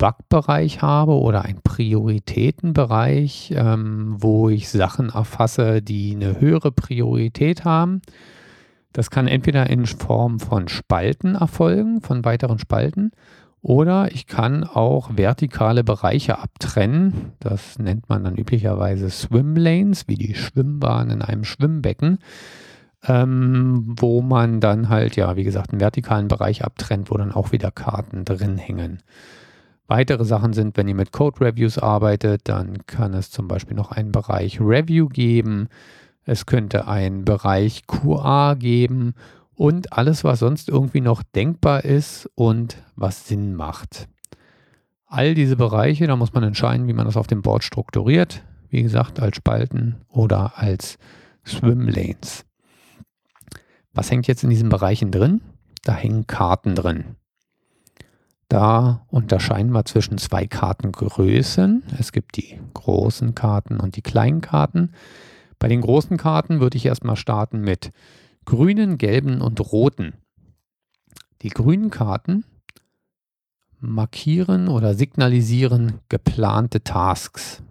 Bug-Bereich 0.00 0.80
habe 0.80 1.12
oder 1.12 1.44
einen 1.44 1.60
Prioritätenbereich, 1.62 3.52
ähm, 3.54 4.16
wo 4.18 4.48
ich 4.48 4.70
Sachen 4.70 5.10
erfasse, 5.10 5.82
die 5.82 6.16
eine 6.16 6.40
höhere 6.40 6.72
Priorität 6.72 7.64
haben. 7.64 8.00
Das 8.94 9.10
kann 9.10 9.28
entweder 9.28 9.68
in 9.68 9.84
Form 9.84 10.40
von 10.40 10.68
Spalten 10.68 11.34
erfolgen, 11.34 12.00
von 12.00 12.24
weiteren 12.24 12.58
Spalten, 12.58 13.12
oder 13.62 14.10
ich 14.10 14.26
kann 14.26 14.64
auch 14.64 15.10
vertikale 15.16 15.84
Bereiche 15.84 16.38
abtrennen. 16.38 17.32
Das 17.40 17.78
nennt 17.78 18.08
man 18.08 18.24
dann 18.24 18.36
üblicherweise 18.36 19.10
Swimlanes, 19.10 20.08
wie 20.08 20.14
die 20.14 20.34
Schwimmbahn 20.34 21.10
in 21.10 21.20
einem 21.20 21.44
Schwimmbecken, 21.44 22.20
ähm, 23.06 23.94
wo 23.98 24.22
man 24.22 24.60
dann 24.60 24.88
halt, 24.88 25.16
ja, 25.16 25.36
wie 25.36 25.44
gesagt, 25.44 25.72
einen 25.72 25.80
vertikalen 25.80 26.28
Bereich 26.28 26.64
abtrennt, 26.64 27.10
wo 27.10 27.18
dann 27.18 27.32
auch 27.32 27.52
wieder 27.52 27.70
Karten 27.70 28.24
drin 28.24 28.56
hängen. 28.56 29.02
Weitere 29.90 30.24
Sachen 30.24 30.52
sind, 30.52 30.76
wenn 30.76 30.86
ihr 30.86 30.94
mit 30.94 31.10
Code 31.10 31.40
Reviews 31.40 31.76
arbeitet, 31.76 32.42
dann 32.44 32.86
kann 32.86 33.12
es 33.12 33.32
zum 33.32 33.48
Beispiel 33.48 33.76
noch 33.76 33.90
einen 33.90 34.12
Bereich 34.12 34.60
Review 34.60 35.08
geben. 35.08 35.66
Es 36.24 36.46
könnte 36.46 36.86
einen 36.86 37.24
Bereich 37.24 37.88
QA 37.88 38.54
geben 38.54 39.14
und 39.56 39.92
alles, 39.92 40.22
was 40.22 40.38
sonst 40.38 40.68
irgendwie 40.68 41.00
noch 41.00 41.24
denkbar 41.24 41.84
ist 41.84 42.30
und 42.36 42.76
was 42.94 43.26
Sinn 43.26 43.56
macht. 43.56 44.06
All 45.06 45.34
diese 45.34 45.56
Bereiche, 45.56 46.06
da 46.06 46.14
muss 46.14 46.32
man 46.32 46.44
entscheiden, 46.44 46.86
wie 46.86 46.92
man 46.92 47.06
das 47.06 47.16
auf 47.16 47.26
dem 47.26 47.42
Board 47.42 47.64
strukturiert. 47.64 48.44
Wie 48.68 48.84
gesagt, 48.84 49.18
als 49.18 49.38
Spalten 49.38 49.96
oder 50.08 50.52
als 50.54 50.98
Swimlanes. 51.44 52.44
Was 53.92 54.08
hängt 54.12 54.28
jetzt 54.28 54.44
in 54.44 54.50
diesen 54.50 54.68
Bereichen 54.68 55.10
drin? 55.10 55.40
Da 55.82 55.94
hängen 55.94 56.28
Karten 56.28 56.76
drin. 56.76 57.16
Da 58.50 59.06
unterscheiden 59.06 59.70
wir 59.70 59.84
zwischen 59.84 60.18
zwei 60.18 60.44
Kartengrößen. 60.44 61.84
Es 62.00 62.10
gibt 62.10 62.36
die 62.36 62.58
großen 62.74 63.36
Karten 63.36 63.78
und 63.78 63.94
die 63.94 64.02
kleinen 64.02 64.40
Karten. 64.40 64.92
Bei 65.60 65.68
den 65.68 65.80
großen 65.80 66.16
Karten 66.16 66.58
würde 66.58 66.76
ich 66.76 66.84
erstmal 66.84 67.14
starten 67.14 67.60
mit 67.60 67.92
grünen, 68.46 68.98
gelben 68.98 69.40
und 69.40 69.60
roten. 69.72 70.14
Die 71.42 71.50
grünen 71.50 71.90
Karten 71.90 72.44
markieren 73.78 74.66
oder 74.66 74.94
signalisieren 74.94 76.00
geplante 76.08 76.82
Tasks. 76.82 77.62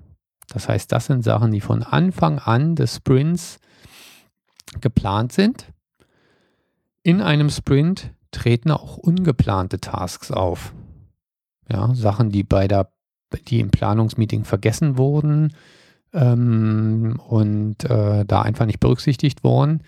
Das 0.48 0.70
heißt, 0.70 0.94
das 0.94 1.08
sind 1.08 1.26
Sachen, 1.26 1.52
die 1.52 1.62
von 1.62 1.84
Anfang 1.84 2.40
an 2.40 2.78
des 2.78 2.96
Sprints 2.96 3.60
geplant 4.80 5.34
sind. 5.34 5.74
In 7.04 7.20
einem 7.20 7.50
Sprint 7.50 8.14
treten 8.32 8.72
auch 8.72 8.98
ungeplante 8.98 9.80
Tasks 9.80 10.32
auf. 10.32 10.74
Ja, 11.70 11.94
Sachen, 11.94 12.32
die 12.32 12.44
bei 12.44 12.68
der, 12.68 12.92
die 13.48 13.60
im 13.60 13.70
Planungsmeeting 13.70 14.44
vergessen 14.44 14.98
wurden 14.98 15.54
ähm, 16.14 17.20
und 17.28 17.84
äh, 17.84 18.26
da 18.26 18.42
einfach 18.42 18.66
nicht 18.66 18.80
berücksichtigt 18.80 19.44
wurden 19.44 19.84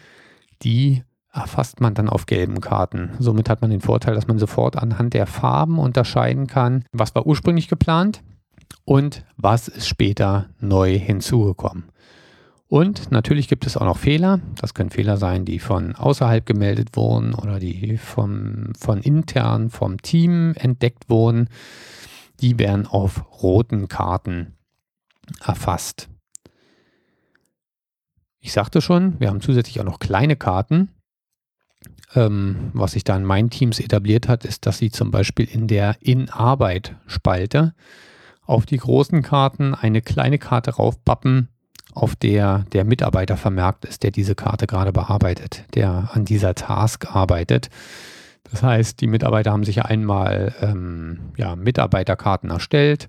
die 0.63 1.03
erfasst 1.33 1.79
man 1.79 1.93
dann 1.93 2.10
auf 2.10 2.25
gelben 2.25 2.60
Karten. 2.60 3.12
Somit 3.19 3.50
hat 3.50 3.62
man 3.62 3.71
den 3.71 3.81
Vorteil, 3.81 4.15
dass 4.15 4.27
man 4.27 4.38
sofort 4.38 4.77
anhand 4.77 5.13
der 5.13 5.27
Farben 5.27 5.79
unterscheiden 5.79 6.48
kann, 6.48 6.83
was 6.91 7.15
war 7.15 7.25
ursprünglich 7.25 7.69
geplant 7.69 8.21
und 8.83 9.24
was 9.38 9.67
ist 9.67 9.88
später 9.88 10.50
neu 10.60 10.98
hinzugekommen. 10.98 11.86
Und 12.72 13.12
natürlich 13.12 13.50
gibt 13.50 13.68
es 13.68 13.75
auch 13.75 13.84
noch 13.84 13.98
Fehler. 13.98 14.40
Das 14.56 14.74
können 14.74 14.92
Fehler 14.92 15.18
sein, 15.18 15.44
die 15.44 15.60
von 15.60 15.94
außerhalb 15.94 16.46
gemeldet 16.46 16.96
wurden 16.96 17.34
oder 17.34 17.60
die 17.60 17.98
vom, 17.98 18.72
von 18.80 19.01
intern 19.01 19.70
vom 19.70 20.01
Team 20.01 20.54
entdeckt 20.56 21.10
wurden. 21.10 21.50
Die 22.40 22.60
werden 22.60 22.88
auf 22.88 23.44
roten 23.44 23.90
Karten 23.90 24.56
erfasst. 25.44 26.08
Ich 28.40 28.54
sagte 28.54 28.80
schon, 28.80 29.20
wir 29.20 29.28
haben 29.28 29.42
zusätzlich 29.42 29.82
auch 29.82 29.86
noch 29.86 30.00
kleine 30.00 30.38
Karten. 30.38 30.92
Ähm, 32.16 32.72
was 32.72 32.94
sich 32.94 33.04
da 33.04 33.18
in 33.18 33.25
meinen 33.25 33.50
Teams 33.50 33.82
etabliert 33.82 34.30
hat, 34.30 34.46
ist, 34.46 34.66
dass 34.66 34.78
sie 34.78 34.92
zum 34.92 35.12
Beispiel 35.12 35.46
in 35.46 35.68
der 35.68 35.98
In-Arbeit-Spalte 36.00 37.74
auf 38.44 38.66
die 38.66 38.78
großen 38.78 39.24
Karten 39.24 39.75
eine 39.75 40.01
kleine 40.01 40.38
Karte 40.38 40.72
raufpappen, 40.72 41.50
auf 41.93 42.15
der 42.15 42.65
der 42.74 42.86
Mitarbeiter 42.86 43.38
vermerkt 43.38 43.86
ist, 43.86 44.03
der 44.03 44.12
diese 44.12 44.36
Karte 44.36 44.67
gerade 44.67 44.91
bearbeitet, 44.91 45.63
der 45.75 46.10
an 46.13 46.25
dieser 46.25 46.55
Task 46.55 47.13
arbeitet. 47.15 47.69
Das 48.50 48.63
heißt, 48.63 49.00
die 49.00 49.07
Mitarbeiter 49.07 49.51
haben 49.51 49.63
sich 49.63 49.83
einmal 49.83 50.53
ähm, 50.62 51.31
ja, 51.38 51.55
Mitarbeiterkarten 51.55 52.50
erstellt. 52.50 53.07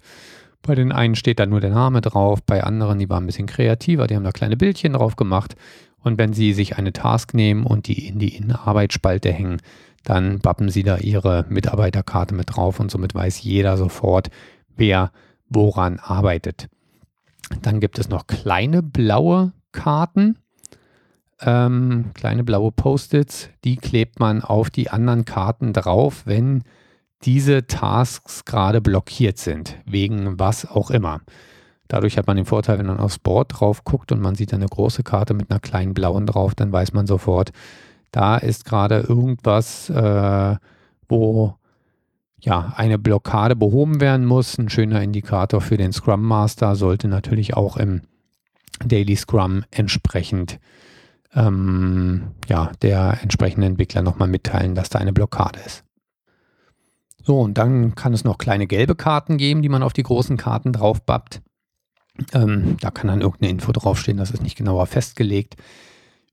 Bei 0.63 0.77
den 0.77 0.93
einen 0.93 1.17
steht 1.17 1.41
da 1.41 1.47
nur 1.47 1.61
der 1.61 1.71
Name 1.71 2.01
drauf, 2.01 2.41
bei 2.45 2.63
anderen, 2.63 3.01
die 3.01 3.09
waren 3.09 3.25
ein 3.25 3.27
bisschen 3.27 3.49
kreativer, 3.49 4.07
die 4.07 4.15
haben 4.15 4.25
da 4.25 4.31
kleine 4.31 4.57
Bildchen 4.57 4.93
drauf 4.93 5.17
gemacht. 5.17 5.57
Und 5.99 6.19
wenn 6.19 6.33
sie 6.33 6.53
sich 6.53 6.79
eine 6.79 6.93
Task 6.93 7.35
nehmen 7.35 7.65
und 7.65 7.89
die 7.89 8.07
in 8.07 8.19
die 8.19 8.37
Innenarbeitsspalte 8.37 9.33
hängen, 9.33 9.61
dann 10.05 10.39
bappen 10.41 10.69
sie 10.69 10.83
da 10.83 10.99
ihre 10.99 11.45
Mitarbeiterkarte 11.49 12.35
mit 12.35 12.57
drauf 12.57 12.81
und 12.81 12.91
somit 12.91 13.15
weiß 13.15 13.43
jeder 13.43 13.77
sofort, 13.77 14.31
wer 14.77 15.13
woran 15.49 15.99
arbeitet. 15.99 16.69
Dann 17.63 17.81
gibt 17.81 17.99
es 17.99 18.09
noch 18.09 18.27
kleine 18.27 18.83
blaue 18.83 19.53
Karten, 19.73 20.39
ähm, 21.41 22.11
kleine 22.15 22.45
blaue 22.45 22.73
Post-its, 22.73 23.51
die 23.65 23.77
klebt 23.77 24.21
man 24.21 24.43
auf 24.43 24.71
die 24.71 24.91
anderen 24.91 25.25
Karten 25.25 25.73
drauf, 25.73 26.23
wenn 26.25 26.63
diese 27.25 27.67
Tasks 27.67 28.45
gerade 28.45 28.81
blockiert 28.81 29.39
sind, 29.39 29.77
wegen 29.87 30.39
was 30.39 30.69
auch 30.69 30.91
immer. 30.91 31.21
Dadurch 31.89 32.17
hat 32.17 32.27
man 32.27 32.37
den 32.37 32.47
Vorteil, 32.47 32.79
wenn 32.79 32.87
man 32.87 33.01
aufs 33.01 33.19
Board 33.19 33.53
drauf 33.53 33.85
guckt 33.85 34.13
und 34.13 34.21
man 34.21 34.35
sieht 34.35 34.55
eine 34.55 34.67
große 34.67 35.03
Karte 35.03 35.35
mit 35.35 35.51
einer 35.51 35.61
kleinen 35.61 35.95
blauen 35.95 36.27
drauf, 36.27 36.55
dann 36.55 36.73
weiß 36.73 36.93
man 36.95 37.07
sofort, 37.07 37.53
da 38.13 38.37
ist 38.37 38.65
gerade 38.65 39.01
irgendwas, 39.01 39.91
äh, 39.91 40.57
wo 41.09 41.55
ja, 42.43 42.73
eine 42.77 42.99
Blockade 42.99 43.57
behoben 43.57 44.01
werden 44.01 44.27
muss. 44.27 44.59
Ein 44.59 44.69
schöner 44.69 45.03
Indikator 45.03 45.61
für 45.61 45.77
den 45.77 45.93
Scrum 45.93 46.23
Master 46.23 46.75
sollte 46.77 47.09
natürlich 47.09 47.55
auch 47.55 47.77
im 47.77 48.03
Daily 48.85 49.17
Scrum 49.17 49.65
entsprechend 49.71 50.59
ähm, 51.35 52.33
ja, 52.49 52.73
der 52.83 53.19
entsprechende 53.23 53.67
Entwickler 53.67 54.03
nochmal 54.03 54.29
mitteilen, 54.29 54.75
dass 54.75 54.91
da 54.91 54.99
eine 54.99 55.13
Blockade 55.13 55.61
ist. 55.65 55.85
So, 57.23 57.41
und 57.41 57.57
dann 57.57 57.95
kann 57.95 58.13
es 58.13 58.25
noch 58.25 58.39
kleine 58.39 58.67
gelbe 58.67 58.97
Karten 58.97 59.39
geben, 59.39 59.63
die 59.63 59.69
man 59.69 59.85
auf 59.85 59.93
die 59.93 60.03
großen 60.03 60.37
Karten 60.37 60.73
draufbappt. 60.73 61.41
Ähm, 62.35 62.77
da 62.81 62.91
kann 62.91 63.07
dann 63.07 63.21
irgendeine 63.21 63.53
Info 63.53 63.71
draufstehen, 63.71 64.19
das 64.19 64.33
ist 64.33 64.43
nicht 64.43 64.59
genauer 64.59 64.87
festgelegt. 64.87 65.57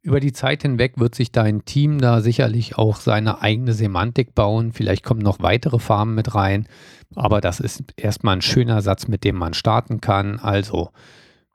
Über 0.02 0.22
die 0.22 0.32
Zeit 0.32 0.62
hinweg 0.62 0.94
wird 0.98 1.14
sich 1.14 1.32
dein 1.32 1.66
Team 1.66 2.00
da 2.00 2.22
sicherlich 2.22 2.78
auch 2.78 2.98
seine 2.98 3.42
eigene 3.42 3.74
Semantik 3.74 4.34
bauen. 4.34 4.72
Vielleicht 4.72 5.04
kommen 5.04 5.22
noch 5.22 5.42
weitere 5.42 5.78
Farben 5.78 6.16
mit 6.16 6.36
rein. 6.36 6.68
Aber 7.16 7.42
das 7.42 7.60
ist 7.60 7.84
erstmal 7.98 8.38
ein 8.38 8.42
schöner 8.42 8.82
Satz, 8.82 9.08
mit 9.08 9.26
dem 9.26 9.36
man 9.36 9.54
starten 9.54 10.00
kann. 10.00 10.40
Also 10.40 10.92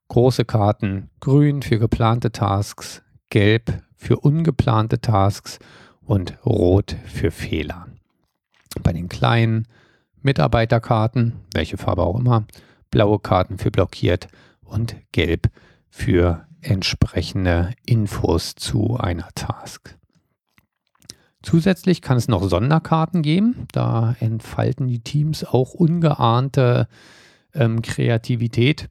große 0.09 0.45
Karten, 0.45 1.09
grün 1.21 1.63
für 1.63 1.79
geplante 1.79 2.33
Tasks, 2.33 3.03
gelb 3.31 3.83
für 3.97 4.19
ungeplante 4.19 5.01
Tasks 5.01 5.59
und 6.03 6.37
rot 6.45 6.97
für 7.07 7.31
Fehler. 7.31 7.87
Bei 8.83 8.93
den 8.93 9.09
kleinen 9.09 9.67
Mitarbeiterkarten, 10.21 11.33
welche 11.55 11.79
Farbe 11.79 12.03
auch 12.03 12.19
immer, 12.19 12.45
blaue 12.91 13.19
Karten 13.19 13.57
für 13.57 13.71
blockiert 13.71 14.29
und 14.63 14.97
gelb 15.13 15.49
für 15.89 16.47
entsprechende 16.65 17.75
Infos 17.87 18.55
zu 18.55 18.97
einer 18.97 19.29
Task. 19.35 19.97
Zusätzlich 21.43 22.01
kann 22.01 22.17
es 22.17 22.27
noch 22.27 22.49
Sonderkarten 22.49 23.23
geben. 23.23 23.69
Da 23.73 24.17
entfalten 24.19 24.89
die 24.89 25.01
Teams 25.01 25.45
auch 25.45 25.75
ungeahnte 25.75 26.89
ähm, 27.55 27.83
Kreativität. 27.83 28.89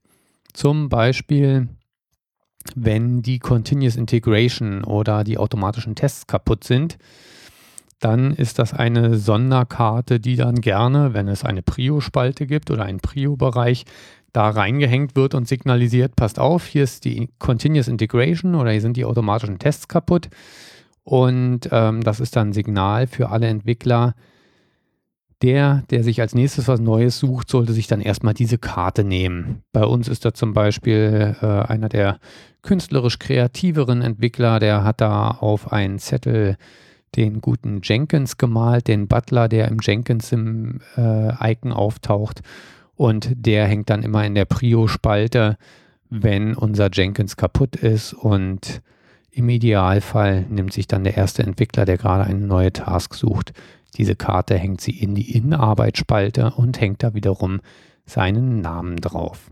Zum 0.53 0.88
Beispiel, 0.88 1.67
wenn 2.75 3.23
die 3.23 3.39
Continuous 3.39 3.95
Integration 3.95 4.83
oder 4.83 5.23
die 5.23 5.39
automatischen 5.39 5.95
Tests 5.95 6.27
kaputt 6.27 6.63
sind, 6.63 6.97
dann 7.99 8.31
ist 8.31 8.59
das 8.59 8.73
eine 8.73 9.17
Sonderkarte, 9.17 10.19
die 10.19 10.36
dann 10.36 10.62
gerne, 10.62 11.13
wenn 11.13 11.27
es 11.27 11.43
eine 11.43 11.62
Prio-Spalte 11.62 12.45
gibt 12.45 12.69
oder 12.69 12.83
einen 12.83 12.99
Prio-Bereich, 12.99 13.86
da 14.34 14.50
reingehängt 14.50 15.15
wird 15.15 15.36
und 15.36 15.48
signalisiert, 15.48 16.15
passt 16.15 16.39
auf, 16.39 16.65
hier 16.65 16.84
ist 16.84 17.06
die 17.06 17.30
Continuous 17.38 17.88
Integration 17.88 18.56
oder 18.56 18.72
hier 18.72 18.82
sind 18.82 18.98
die 18.98 19.06
automatischen 19.06 19.60
Tests 19.60 19.88
kaputt. 19.88 20.30
Und 21.04 21.69
ähm, 21.72 22.02
das 22.02 22.19
ist 22.19 22.36
dann 22.36 22.50
ein 22.50 22.54
Signal 22.54 23.08
für 23.08 23.30
alle 23.30 23.48
Entwickler. 23.48 24.15
Der, 25.41 25.84
der 25.89 26.04
sich 26.06 26.22
als 26.22 26.34
nächstes 26.34 26.69
was 26.69 26.80
Neues 26.80 27.19
sucht, 27.19 27.50
sollte 27.50 27.74
sich 27.74 27.88
dann 27.88 28.00
erstmal 28.00 28.34
diese 28.34 28.58
Karte 28.58 29.04
nehmen. 29.04 29.62
Bei 29.74 29.84
uns 29.84 30.08
ist 30.08 30.24
da 30.24 30.34
zum 30.34 30.54
Beispiel 30.54 31.36
äh, 31.41 31.46
einer 31.46 31.89
der 31.89 32.19
künstlerisch 32.62 33.19
kreativeren 33.19 34.02
Entwickler, 34.02 34.60
der 34.60 34.86
hat 34.86 35.02
da 35.02 35.32
auf 35.32 35.74
einen 35.74 36.00
Zettel 36.00 36.56
den 37.17 37.41
guten 37.41 37.82
Jenkins 37.84 38.38
gemalt, 38.38 38.88
den 38.88 39.10
Butler, 39.10 39.50
der 39.50 39.67
im 39.67 39.80
Jenkins 39.82 40.32
im 40.32 40.80
äh, 40.96 41.52
Icon 41.52 41.74
auftaucht 41.74 42.41
und 42.95 43.32
der 43.36 43.67
hängt 43.67 43.89
dann 43.89 44.03
immer 44.03 44.25
in 44.25 44.36
der 44.36 44.45
Prio-Spalte, 44.45 45.58
wenn 46.10 46.56
unser 46.56 46.89
Jenkins 46.91 47.38
kaputt 47.38 47.75
ist 47.75 48.13
und 48.13 48.82
im 49.32 49.49
Idealfall 49.49 50.43
nimmt 50.43 50.73
sich 50.73 50.88
dann 50.88 51.03
der 51.03 51.17
erste 51.17 51.41
Entwickler, 51.41 51.86
der 51.86 51.97
gerade 51.97 52.25
eine 52.25 52.45
neue 52.45 52.71
Task 52.71 53.15
sucht, 53.15 53.53
diese 53.97 54.15
Karte 54.15 54.58
hängt 54.58 54.82
sie 54.82 54.99
in 54.99 55.15
die 55.15 55.36
Innenarbeitsspalte 55.36 56.51
und 56.51 56.79
hängt 56.79 57.03
da 57.03 57.13
wiederum 57.13 57.62
seinen 58.06 58.62
Namen 58.62 58.97
drauf. 58.97 59.51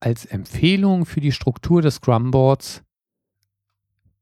Als 0.00 0.24
Empfehlung 0.24 1.06
für 1.06 1.20
die 1.20 1.32
Struktur 1.32 1.82
des 1.82 1.96
Scrum-Boards 1.96 2.82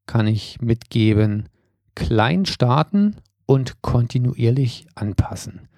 kann 0.07 0.27
ich 0.27 0.61
mitgeben, 0.61 1.49
klein 1.95 2.47
starten 2.47 3.17
und 3.45 3.83
kontinuierlich 3.83 4.87
anpassen. 4.95 5.69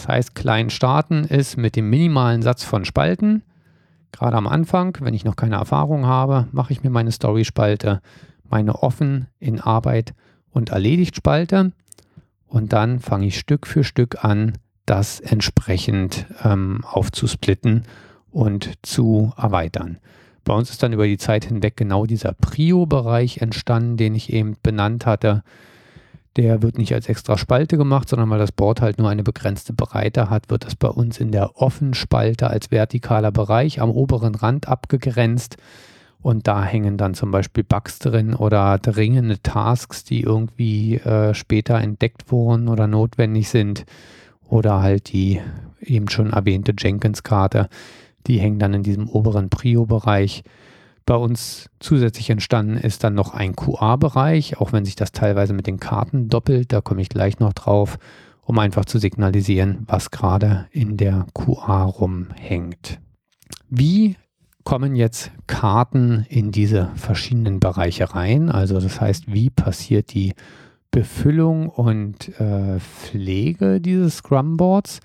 Das 0.00 0.08
heißt, 0.08 0.34
klein 0.34 0.70
starten 0.70 1.24
ist 1.24 1.58
mit 1.58 1.76
dem 1.76 1.90
minimalen 1.90 2.40
Satz 2.40 2.64
von 2.64 2.86
Spalten. 2.86 3.42
Gerade 4.12 4.38
am 4.38 4.46
Anfang, 4.46 4.96
wenn 5.02 5.12
ich 5.12 5.26
noch 5.26 5.36
keine 5.36 5.56
Erfahrung 5.56 6.06
habe, 6.06 6.48
mache 6.52 6.72
ich 6.72 6.82
mir 6.82 6.88
meine 6.88 7.12
Story-Spalte, 7.12 8.00
meine 8.48 8.76
offen 8.76 9.26
in 9.40 9.60
Arbeit 9.60 10.14
und 10.52 10.70
erledigt 10.70 11.16
Spalte 11.16 11.72
und 12.46 12.72
dann 12.72 12.98
fange 13.00 13.26
ich 13.26 13.38
Stück 13.38 13.66
für 13.66 13.84
Stück 13.84 14.24
an, 14.24 14.56
das 14.86 15.20
entsprechend 15.20 16.24
ähm, 16.44 16.82
aufzusplitten 16.82 17.84
und 18.30 18.72
zu 18.80 19.34
erweitern. 19.36 19.98
Bei 20.44 20.54
uns 20.54 20.70
ist 20.70 20.82
dann 20.82 20.94
über 20.94 21.06
die 21.06 21.18
Zeit 21.18 21.44
hinweg 21.44 21.76
genau 21.76 22.06
dieser 22.06 22.32
Prio-Bereich 22.32 23.42
entstanden, 23.42 23.98
den 23.98 24.14
ich 24.14 24.32
eben 24.32 24.56
benannt 24.62 25.04
hatte. 25.04 25.42
Der 26.36 26.62
wird 26.62 26.78
nicht 26.78 26.94
als 26.94 27.08
extra 27.08 27.36
Spalte 27.36 27.76
gemacht, 27.76 28.08
sondern 28.08 28.30
weil 28.30 28.38
das 28.38 28.52
Board 28.52 28.80
halt 28.80 28.98
nur 28.98 29.08
eine 29.08 29.24
begrenzte 29.24 29.72
Breite 29.72 30.30
hat, 30.30 30.48
wird 30.48 30.64
das 30.64 30.76
bei 30.76 30.88
uns 30.88 31.18
in 31.18 31.32
der 31.32 31.56
Offenspalte 31.60 32.48
als 32.48 32.68
vertikaler 32.68 33.32
Bereich 33.32 33.80
am 33.80 33.90
oberen 33.90 34.36
Rand 34.36 34.68
abgegrenzt. 34.68 35.56
Und 36.22 36.46
da 36.46 36.62
hängen 36.62 36.98
dann 36.98 37.14
zum 37.14 37.30
Beispiel 37.30 37.64
Bugs 37.64 37.98
drin 37.98 38.34
oder 38.34 38.78
dringende 38.78 39.42
Tasks, 39.42 40.04
die 40.04 40.20
irgendwie 40.20 40.96
äh, 40.96 41.34
später 41.34 41.78
entdeckt 41.80 42.30
wurden 42.30 42.68
oder 42.68 42.86
notwendig 42.86 43.48
sind. 43.48 43.84
Oder 44.46 44.82
halt 44.82 45.12
die 45.12 45.40
eben 45.80 46.08
schon 46.10 46.32
erwähnte 46.32 46.74
Jenkins-Karte, 46.78 47.68
die 48.26 48.38
hängen 48.38 48.58
dann 48.58 48.74
in 48.74 48.82
diesem 48.82 49.08
oberen 49.08 49.48
Prio-Bereich. 49.48 50.44
Bei 51.10 51.16
uns 51.16 51.68
zusätzlich 51.80 52.30
entstanden 52.30 52.76
ist 52.76 53.02
dann 53.02 53.14
noch 53.14 53.34
ein 53.34 53.56
QA-Bereich, 53.56 54.60
auch 54.60 54.72
wenn 54.72 54.84
sich 54.84 54.94
das 54.94 55.10
teilweise 55.10 55.52
mit 55.52 55.66
den 55.66 55.80
Karten 55.80 56.28
doppelt, 56.28 56.72
da 56.72 56.80
komme 56.80 57.02
ich 57.02 57.08
gleich 57.08 57.40
noch 57.40 57.52
drauf, 57.52 57.98
um 58.42 58.56
einfach 58.60 58.84
zu 58.84 59.00
signalisieren, 59.00 59.78
was 59.88 60.12
gerade 60.12 60.68
in 60.70 60.96
der 60.96 61.26
QA 61.34 61.82
rumhängt. 61.82 63.00
Wie 63.68 64.14
kommen 64.62 64.94
jetzt 64.94 65.32
Karten 65.48 66.26
in 66.28 66.52
diese 66.52 66.92
verschiedenen 66.94 67.58
Bereiche 67.58 68.14
rein. 68.14 68.48
Also 68.48 68.78
das 68.78 69.00
heißt, 69.00 69.32
wie 69.32 69.50
passiert 69.50 70.14
die 70.14 70.34
Befüllung 70.92 71.70
und 71.70 72.28
äh, 72.38 72.78
Pflege 72.78 73.80
dieses 73.80 74.18
Scrum-Boards? 74.18 75.00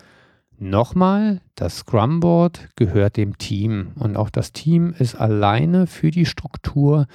Nochmal, 0.58 1.42
das 1.56 1.80
Scrum-Board 1.80 2.70
gehört 2.76 3.18
dem 3.18 3.38
Team 3.38 3.92
und 3.96 4.16
auch 4.16 4.30
das 4.30 4.54
Team 4.54 4.94
ist 4.98 5.16
alleine 5.16 5.86
für 5.86 6.12
die 6.12 6.26
Struktur, 6.26 7.08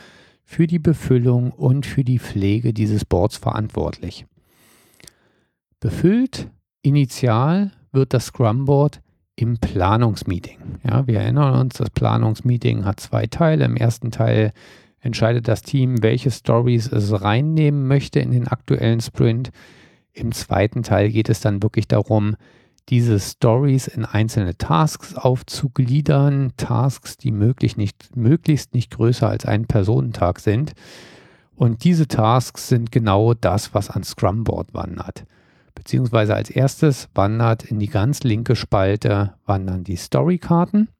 für 0.44 0.66
die 0.66 0.78
Befüllung 0.78 1.50
und 1.52 1.86
für 1.86 2.04
die 2.04 2.18
Pflege 2.18 2.74
dieses 2.74 3.04
Boards 3.04 3.36
verantwortlich. 3.36 4.26
Befüllt 5.78 6.48
initial 6.82 7.72
wird 7.92 8.12
das 8.12 8.26
Scrum-Board 8.26 9.00
im 9.36 9.56
Planungsmeeting. 9.56 10.58
Ja, 10.86 11.06
wir 11.06 11.20
erinnern 11.20 11.58
uns, 11.58 11.74
das 11.78 11.88
Planungsmeeting 11.88 12.84
hat 12.84 13.00
zwei 13.00 13.26
Teile. 13.26 13.64
Im 13.64 13.76
ersten 13.76 14.10
Teil 14.10 14.52
entscheidet 15.00 15.48
das 15.48 15.62
Team, 15.62 16.02
welche 16.02 16.30
Stories 16.30 16.92
es 16.92 17.22
reinnehmen 17.22 17.86
möchte 17.86 18.20
in 18.20 18.32
den 18.32 18.48
aktuellen 18.48 19.00
Sprint. 19.00 19.50
Im 20.12 20.32
zweiten 20.32 20.82
Teil 20.82 21.08
geht 21.08 21.30
es 21.30 21.40
dann 21.40 21.62
wirklich 21.62 21.88
darum, 21.88 22.36
diese 22.88 23.20
Stories 23.20 23.86
in 23.86 24.04
einzelne 24.04 24.56
Tasks 24.56 25.14
aufzugliedern. 25.14 26.52
Tasks, 26.56 27.16
die 27.16 27.30
möglich 27.30 27.76
nicht, 27.76 28.16
möglichst 28.16 28.74
nicht 28.74 28.90
größer 28.90 29.28
als 29.28 29.44
ein 29.44 29.66
Personentag 29.66 30.40
sind. 30.40 30.72
Und 31.54 31.84
diese 31.84 32.08
Tasks 32.08 32.68
sind 32.68 32.90
genau 32.90 33.34
das, 33.34 33.74
was 33.74 33.90
an 33.90 34.02
Scrumboard 34.02 34.74
wandert 34.74 35.24
beziehungsweise 35.80 36.34
als 36.34 36.50
erstes 36.50 37.08
wandert 37.14 37.64
in 37.64 37.78
die 37.78 37.88
ganz 37.88 38.22
linke 38.22 38.54
Spalte 38.54 39.32
wandern 39.46 39.82
die 39.82 39.96
Storykarten. 39.96 40.90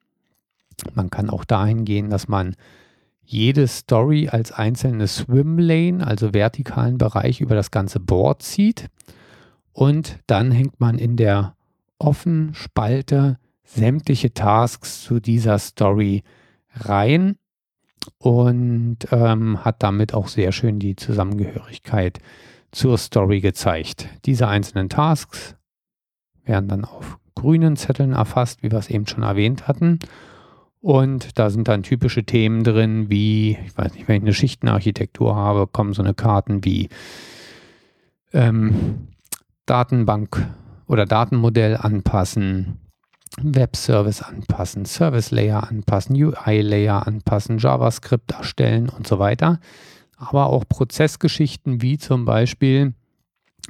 Man 0.94 1.10
kann 1.10 1.28
auch 1.28 1.44
dahin 1.44 1.84
gehen, 1.84 2.08
dass 2.08 2.28
man 2.28 2.56
jede 3.22 3.68
Story 3.68 4.28
als 4.30 4.52
einzelne 4.52 5.06
Swimlane, 5.06 6.06
also 6.06 6.32
vertikalen 6.32 6.96
Bereich 6.96 7.42
über 7.42 7.54
das 7.54 7.70
ganze 7.70 8.00
Board 8.00 8.42
zieht. 8.42 8.86
Und 9.72 10.18
dann 10.26 10.50
hängt 10.50 10.80
man 10.80 10.98
in 10.98 11.16
der 11.16 11.54
offenen 12.00 12.54
Spalte 12.54 13.38
sämtliche 13.62 14.34
Tasks 14.34 15.04
zu 15.04 15.20
dieser 15.20 15.58
Story 15.58 16.24
rein 16.72 17.36
und 18.18 18.98
ähm, 19.12 19.64
hat 19.64 19.82
damit 19.82 20.14
auch 20.14 20.28
sehr 20.28 20.52
schön 20.52 20.78
die 20.78 20.96
Zusammengehörigkeit 20.96 22.18
zur 22.72 22.98
Story 22.98 23.40
gezeigt. 23.40 24.08
Diese 24.24 24.48
einzelnen 24.48 24.88
Tasks 24.88 25.56
werden 26.44 26.68
dann 26.68 26.84
auf 26.84 27.18
grünen 27.34 27.76
Zetteln 27.76 28.12
erfasst, 28.12 28.62
wie 28.62 28.70
wir 28.70 28.78
es 28.78 28.90
eben 28.90 29.06
schon 29.06 29.22
erwähnt 29.22 29.68
hatten. 29.68 29.98
Und 30.80 31.38
da 31.38 31.50
sind 31.50 31.68
dann 31.68 31.82
typische 31.82 32.24
Themen 32.24 32.64
drin, 32.64 33.10
wie, 33.10 33.58
ich 33.66 33.76
weiß 33.76 33.94
nicht, 33.94 34.08
wenn 34.08 34.16
ich 34.16 34.22
eine 34.22 34.32
Schichtenarchitektur 34.32 35.36
habe, 35.36 35.66
kommen 35.66 35.92
so 35.92 36.02
eine 36.02 36.14
Karten 36.14 36.64
wie 36.64 36.88
ähm, 38.32 39.08
Datenbank 39.66 40.46
oder 40.90 41.06
Datenmodell 41.06 41.76
anpassen, 41.76 42.78
Webservice 43.40 44.22
anpassen, 44.22 44.84
Service 44.84 45.30
Layer 45.30 45.68
anpassen, 45.68 46.16
UI 46.16 46.60
Layer 46.62 47.06
anpassen, 47.06 47.58
JavaScript 47.58 48.32
erstellen 48.32 48.88
und 48.88 49.06
so 49.06 49.18
weiter 49.18 49.60
aber 50.20 50.46
auch 50.46 50.68
Prozessgeschichten 50.68 51.80
wie 51.80 51.96
zum 51.96 52.26
Beispiel 52.26 52.92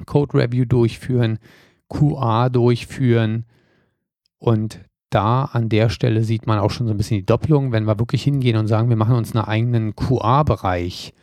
Code 0.05 0.37
Review 0.37 0.65
durchführen, 0.65 1.39
QA 1.87 2.49
durchführen 2.49 3.45
und 4.37 4.81
da 5.09 5.45
an 5.45 5.69
der 5.69 5.89
Stelle 5.89 6.23
sieht 6.23 6.47
man 6.47 6.59
auch 6.59 6.71
schon 6.71 6.87
so 6.87 6.93
ein 6.93 6.97
bisschen 6.97 7.17
die 7.17 7.25
Doppelung. 7.25 7.71
Wenn 7.71 7.85
wir 7.85 7.99
wirklich 7.99 8.23
hingehen 8.23 8.57
und 8.57 8.67
sagen, 8.67 8.89
wir 8.89 8.95
machen 8.95 9.15
uns 9.15 9.35
einen 9.35 9.45
eigenen 9.45 9.95
QA-Bereich, 9.95 11.13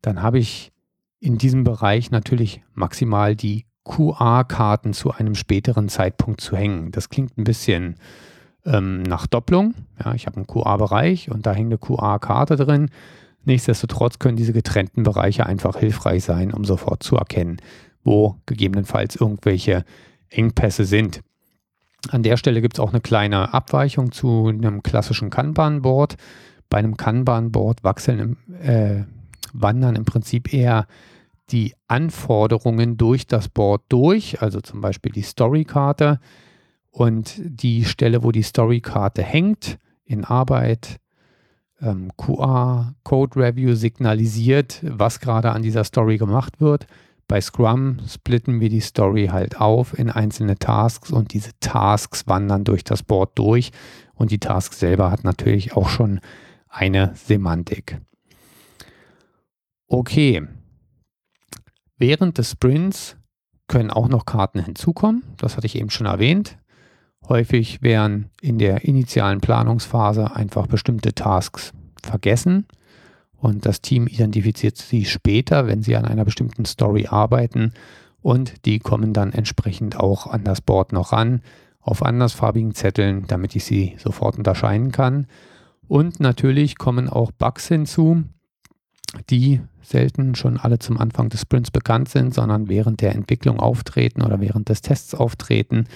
dann 0.00 0.22
habe 0.22 0.38
ich 0.38 0.72
in 1.18 1.38
diesem 1.38 1.64
Bereich 1.64 2.10
natürlich 2.10 2.62
maximal 2.74 3.36
die 3.36 3.66
QA-Karten 3.84 4.92
zu 4.92 5.12
einem 5.12 5.34
späteren 5.34 5.88
Zeitpunkt 5.88 6.40
zu 6.40 6.56
hängen. 6.56 6.92
Das 6.92 7.08
klingt 7.08 7.38
ein 7.38 7.44
bisschen 7.44 7.96
ähm, 8.64 9.02
nach 9.02 9.26
Doppelung. 9.26 9.74
Ja, 10.04 10.14
ich 10.14 10.26
habe 10.26 10.36
einen 10.36 10.46
QA-Bereich 10.46 11.30
und 11.30 11.46
da 11.46 11.52
hängt 11.52 11.68
eine 11.68 11.78
QA-Karte 11.78 12.56
drin. 12.56 12.90
Nichtsdestotrotz 13.44 14.18
können 14.18 14.36
diese 14.36 14.52
getrennten 14.52 15.02
Bereiche 15.02 15.46
einfach 15.46 15.76
hilfreich 15.76 16.24
sein, 16.24 16.52
um 16.52 16.64
sofort 16.64 17.02
zu 17.02 17.16
erkennen, 17.16 17.56
wo 18.04 18.36
gegebenenfalls 18.46 19.16
irgendwelche 19.16 19.84
Engpässe 20.28 20.84
sind. 20.84 21.22
An 22.10 22.22
der 22.22 22.36
Stelle 22.36 22.60
gibt 22.62 22.76
es 22.76 22.80
auch 22.80 22.90
eine 22.90 23.00
kleine 23.00 23.52
Abweichung 23.52 24.12
zu 24.12 24.48
einem 24.48 24.82
klassischen 24.82 25.30
Kanban-Board. 25.30 26.16
Bei 26.68 26.78
einem 26.78 26.96
Kanban-Board 26.96 27.82
wachseln, 27.82 28.36
äh, 28.62 29.04
wandern 29.52 29.96
im 29.96 30.04
Prinzip 30.04 30.52
eher 30.52 30.86
die 31.52 31.74
Anforderungen 31.88 32.96
durch 32.96 33.26
das 33.26 33.48
Board 33.48 33.82
durch, 33.88 34.40
also 34.42 34.60
zum 34.60 34.80
Beispiel 34.80 35.12
die 35.12 35.22
Storykarte 35.22 36.20
und 36.90 37.34
die 37.38 37.84
Stelle, 37.84 38.22
wo 38.22 38.32
die 38.32 38.42
Storykarte 38.42 39.22
hängt, 39.22 39.78
in 40.04 40.24
Arbeit, 40.24 40.96
ähm, 41.80 42.10
QA, 42.16 42.94
Code 43.04 43.40
Review 43.40 43.74
signalisiert, 43.74 44.80
was 44.82 45.20
gerade 45.20 45.52
an 45.52 45.62
dieser 45.62 45.84
Story 45.84 46.18
gemacht 46.18 46.60
wird. 46.60 46.86
Bei 47.28 47.40
Scrum 47.40 48.00
splitten 48.08 48.60
wir 48.60 48.68
die 48.68 48.80
Story 48.80 49.28
halt 49.28 49.60
auf 49.60 49.96
in 49.96 50.10
einzelne 50.10 50.56
Tasks 50.56 51.12
und 51.12 51.32
diese 51.32 51.52
Tasks 51.60 52.26
wandern 52.26 52.64
durch 52.64 52.82
das 52.82 53.04
Board 53.04 53.38
durch 53.38 53.70
und 54.14 54.32
die 54.32 54.40
Task 54.40 54.72
selber 54.72 55.12
hat 55.12 55.22
natürlich 55.22 55.76
auch 55.76 55.88
schon 55.88 56.20
eine 56.68 57.12
Semantik. 57.14 58.00
Okay. 59.86 60.42
Während 62.00 62.38
des 62.38 62.52
Sprints 62.52 63.16
können 63.68 63.90
auch 63.90 64.08
noch 64.08 64.24
Karten 64.24 64.64
hinzukommen. 64.64 65.22
Das 65.36 65.56
hatte 65.56 65.66
ich 65.66 65.76
eben 65.76 65.90
schon 65.90 66.06
erwähnt. 66.06 66.56
Häufig 67.28 67.82
werden 67.82 68.30
in 68.40 68.58
der 68.58 68.84
initialen 68.84 69.42
Planungsphase 69.42 70.34
einfach 70.34 70.66
bestimmte 70.66 71.14
Tasks 71.14 71.72
vergessen 72.02 72.66
und 73.36 73.66
das 73.66 73.82
Team 73.82 74.06
identifiziert 74.06 74.78
sie 74.78 75.04
später, 75.04 75.66
wenn 75.66 75.82
sie 75.82 75.94
an 75.94 76.06
einer 76.06 76.24
bestimmten 76.24 76.64
Story 76.64 77.06
arbeiten 77.06 77.74
und 78.22 78.64
die 78.64 78.78
kommen 78.78 79.12
dann 79.12 79.32
entsprechend 79.34 80.00
auch 80.00 80.26
an 80.26 80.42
das 80.42 80.62
Board 80.62 80.94
noch 80.94 81.12
ran 81.12 81.42
auf 81.80 82.02
andersfarbigen 82.02 82.74
Zetteln, 82.74 83.26
damit 83.26 83.54
ich 83.54 83.64
sie 83.64 83.96
sofort 83.98 84.38
unterscheiden 84.38 84.90
kann. 84.90 85.26
Und 85.86 86.18
natürlich 86.18 86.78
kommen 86.78 87.10
auch 87.10 87.30
Bugs 87.30 87.68
hinzu, 87.68 88.24
die 89.28 89.60
selten 89.82 90.34
schon 90.34 90.56
alle 90.56 90.78
zum 90.78 90.98
Anfang 90.98 91.28
des 91.28 91.42
Sprints 91.42 91.70
bekannt 91.70 92.08
sind, 92.08 92.34
sondern 92.34 92.68
während 92.68 93.00
der 93.00 93.14
Entwicklung 93.14 93.58
auftreten 93.58 94.22
oder 94.22 94.40
während 94.40 94.68
des 94.68 94.82
Tests 94.82 95.14
auftreten. 95.14 95.86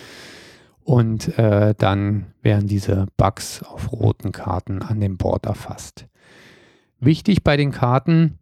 Und 0.83 1.39
äh, 1.39 1.75
dann 1.77 2.27
werden 2.43 2.69
diese 2.69 3.07
Bugs 3.17 3.63
auf 3.63 3.93
roten 3.93 4.33
Karten 4.33 4.83
an 4.83 5.01
dem 5.01 5.17
Board 5.17 5.47
erfasst. 5.47 6.07
Wichtig 7.01 7.43
bei 7.43 7.57
den 7.57 7.71
Karten, 7.71 8.39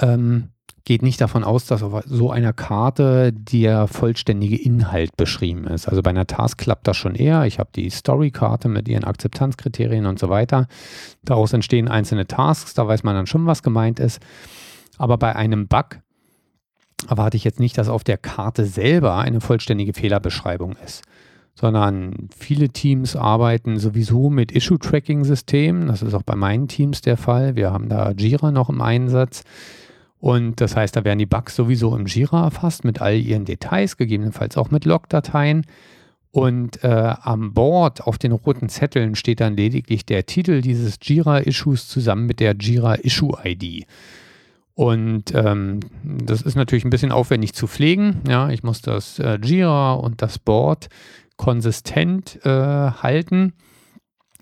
ähm, 0.00 0.50
geht 0.84 1.02
nicht 1.02 1.20
davon 1.20 1.44
aus, 1.44 1.64
dass 1.64 1.82
auf 1.82 2.02
so 2.06 2.30
einer 2.30 2.52
Karte 2.52 3.32
der 3.32 3.86
vollständige 3.86 4.60
Inhalt 4.60 5.16
beschrieben 5.16 5.66
ist. 5.66 5.88
Also 5.88 6.02
bei 6.02 6.10
einer 6.10 6.26
Task 6.26 6.58
klappt 6.58 6.86
das 6.86 6.96
schon 6.96 7.14
eher. 7.14 7.44
Ich 7.46 7.58
habe 7.58 7.70
die 7.74 7.88
Story-Karte 7.88 8.68
mit 8.68 8.86
ihren 8.86 9.04
Akzeptanzkriterien 9.04 10.04
und 10.04 10.18
so 10.18 10.28
weiter. 10.28 10.66
Daraus 11.24 11.52
entstehen 11.54 11.88
einzelne 11.88 12.26
Tasks, 12.26 12.74
da 12.74 12.86
weiß 12.86 13.02
man 13.02 13.14
dann 13.14 13.26
schon, 13.26 13.46
was 13.46 13.62
gemeint 13.62 13.98
ist. 13.98 14.20
Aber 14.98 15.16
bei 15.16 15.34
einem 15.34 15.68
Bug 15.68 16.00
erwarte 17.08 17.38
ich 17.38 17.44
jetzt 17.44 17.60
nicht, 17.60 17.78
dass 17.78 17.88
auf 17.88 18.04
der 18.04 18.18
Karte 18.18 18.66
selber 18.66 19.16
eine 19.16 19.40
vollständige 19.40 19.94
Fehlerbeschreibung 19.94 20.76
ist 20.84 21.02
sondern 21.56 22.28
viele 22.36 22.68
Teams 22.68 23.14
arbeiten 23.14 23.78
sowieso 23.78 24.28
mit 24.28 24.50
Issue-Tracking-Systemen. 24.50 25.86
Das 25.86 26.02
ist 26.02 26.14
auch 26.14 26.24
bei 26.24 26.34
meinen 26.34 26.66
Teams 26.66 27.00
der 27.00 27.16
Fall. 27.16 27.54
Wir 27.54 27.72
haben 27.72 27.88
da 27.88 28.10
Jira 28.10 28.50
noch 28.50 28.68
im 28.70 28.80
Einsatz. 28.80 29.44
Und 30.24 30.62
das 30.62 30.74
heißt, 30.74 30.96
da 30.96 31.04
werden 31.04 31.18
die 31.18 31.26
Bugs 31.26 31.54
sowieso 31.54 31.94
im 31.94 32.06
Jira 32.06 32.44
erfasst 32.44 32.82
mit 32.82 33.02
all 33.02 33.14
ihren 33.14 33.44
Details, 33.44 33.98
gegebenenfalls 33.98 34.56
auch 34.56 34.70
mit 34.70 34.86
Logdateien. 34.86 35.66
Und 36.30 36.82
äh, 36.82 37.14
am 37.20 37.52
Board 37.52 38.00
auf 38.06 38.16
den 38.16 38.32
roten 38.32 38.70
Zetteln 38.70 39.16
steht 39.16 39.40
dann 39.40 39.54
lediglich 39.54 40.06
der 40.06 40.24
Titel 40.24 40.62
dieses 40.62 40.96
Jira-Issues 41.02 41.88
zusammen 41.88 42.24
mit 42.24 42.40
der 42.40 42.54
Jira-Issue-ID. 42.54 43.84
Und 44.72 45.34
ähm, 45.34 45.80
das 46.02 46.40
ist 46.40 46.54
natürlich 46.54 46.86
ein 46.86 46.90
bisschen 46.90 47.12
aufwendig 47.12 47.52
zu 47.52 47.66
pflegen. 47.66 48.22
Ja, 48.26 48.48
ich 48.48 48.62
muss 48.62 48.80
das 48.80 49.18
äh, 49.18 49.38
Jira 49.42 49.92
und 49.92 50.22
das 50.22 50.38
Board 50.38 50.88
konsistent 51.36 52.40
äh, 52.46 52.48
halten. 52.48 53.52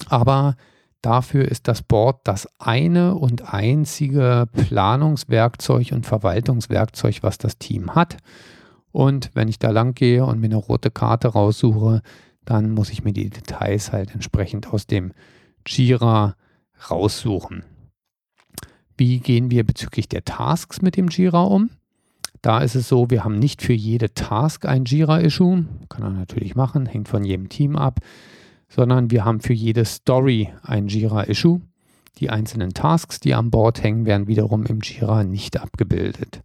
Aber 0.08 0.54
dafür 1.02 1.46
ist 1.46 1.68
das 1.68 1.82
Board 1.82 2.20
das 2.24 2.48
eine 2.58 3.14
und 3.14 3.52
einzige 3.52 4.48
Planungswerkzeug 4.52 5.92
und 5.92 6.06
Verwaltungswerkzeug, 6.06 7.22
was 7.22 7.38
das 7.38 7.58
Team 7.58 7.94
hat. 7.94 8.16
Und 8.92 9.30
wenn 9.34 9.48
ich 9.48 9.58
da 9.58 9.70
lang 9.70 9.94
gehe 9.94 10.24
und 10.24 10.40
mir 10.40 10.46
eine 10.46 10.56
rote 10.56 10.90
Karte 10.90 11.28
raussuche, 11.28 12.02
dann 12.44 12.72
muss 12.72 12.90
ich 12.90 13.04
mir 13.04 13.12
die 13.12 13.30
Details 13.30 13.92
halt 13.92 14.14
entsprechend 14.14 14.72
aus 14.72 14.86
dem 14.86 15.12
Jira 15.66 16.36
raussuchen. 16.90 17.64
Wie 18.96 19.18
gehen 19.18 19.50
wir 19.50 19.64
bezüglich 19.64 20.08
der 20.08 20.24
Tasks 20.24 20.82
mit 20.82 20.96
dem 20.96 21.08
Jira 21.08 21.42
um? 21.42 21.70
Da 22.42 22.58
ist 22.58 22.74
es 22.74 22.88
so, 22.88 23.08
wir 23.08 23.24
haben 23.24 23.38
nicht 23.38 23.62
für 23.62 23.72
jede 23.72 24.14
Task 24.14 24.66
ein 24.66 24.84
Jira-Issue. 24.84 25.64
Kann 25.88 26.02
er 26.02 26.10
natürlich 26.10 26.56
machen, 26.56 26.86
hängt 26.86 27.08
von 27.08 27.24
jedem 27.24 27.48
Team 27.48 27.76
ab. 27.76 28.00
Sondern 28.74 29.10
wir 29.10 29.24
haben 29.24 29.40
für 29.40 29.52
jede 29.52 29.84
Story 29.84 30.48
ein 30.62 30.88
Jira-Issue. 30.88 31.60
Die 32.18 32.30
einzelnen 32.30 32.72
Tasks, 32.72 33.20
die 33.20 33.34
an 33.34 33.50
Bord 33.50 33.82
hängen, 33.82 34.06
werden 34.06 34.28
wiederum 34.28 34.64
im 34.64 34.80
Jira 34.80 35.24
nicht 35.24 35.60
abgebildet. 35.60 36.42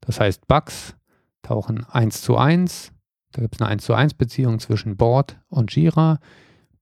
Das 0.00 0.18
heißt, 0.18 0.48
Bugs 0.48 0.96
tauchen 1.42 1.86
1 1.88 2.22
zu 2.22 2.36
1. 2.36 2.92
Da 3.32 3.42
gibt 3.42 3.54
es 3.54 3.60
eine 3.60 3.70
1 3.70 3.84
zu 3.84 3.94
1 3.94 4.14
Beziehung 4.14 4.58
zwischen 4.58 4.96
Board 4.96 5.38
und 5.48 5.74
Jira. 5.74 6.18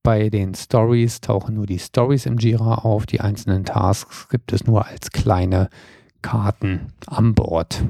Bei 0.03 0.29
den 0.29 0.55
Stories 0.55 1.21
tauchen 1.21 1.55
nur 1.55 1.67
die 1.67 1.79
Stories 1.79 2.25
im 2.25 2.37
Jira 2.37 2.75
auf. 2.75 3.05
Die 3.05 3.21
einzelnen 3.21 3.65
Tasks 3.65 4.29
gibt 4.29 4.51
es 4.51 4.65
nur 4.65 4.87
als 4.87 5.11
kleine 5.11 5.69
Karten 6.23 6.93
am 7.05 7.35
Board. 7.35 7.83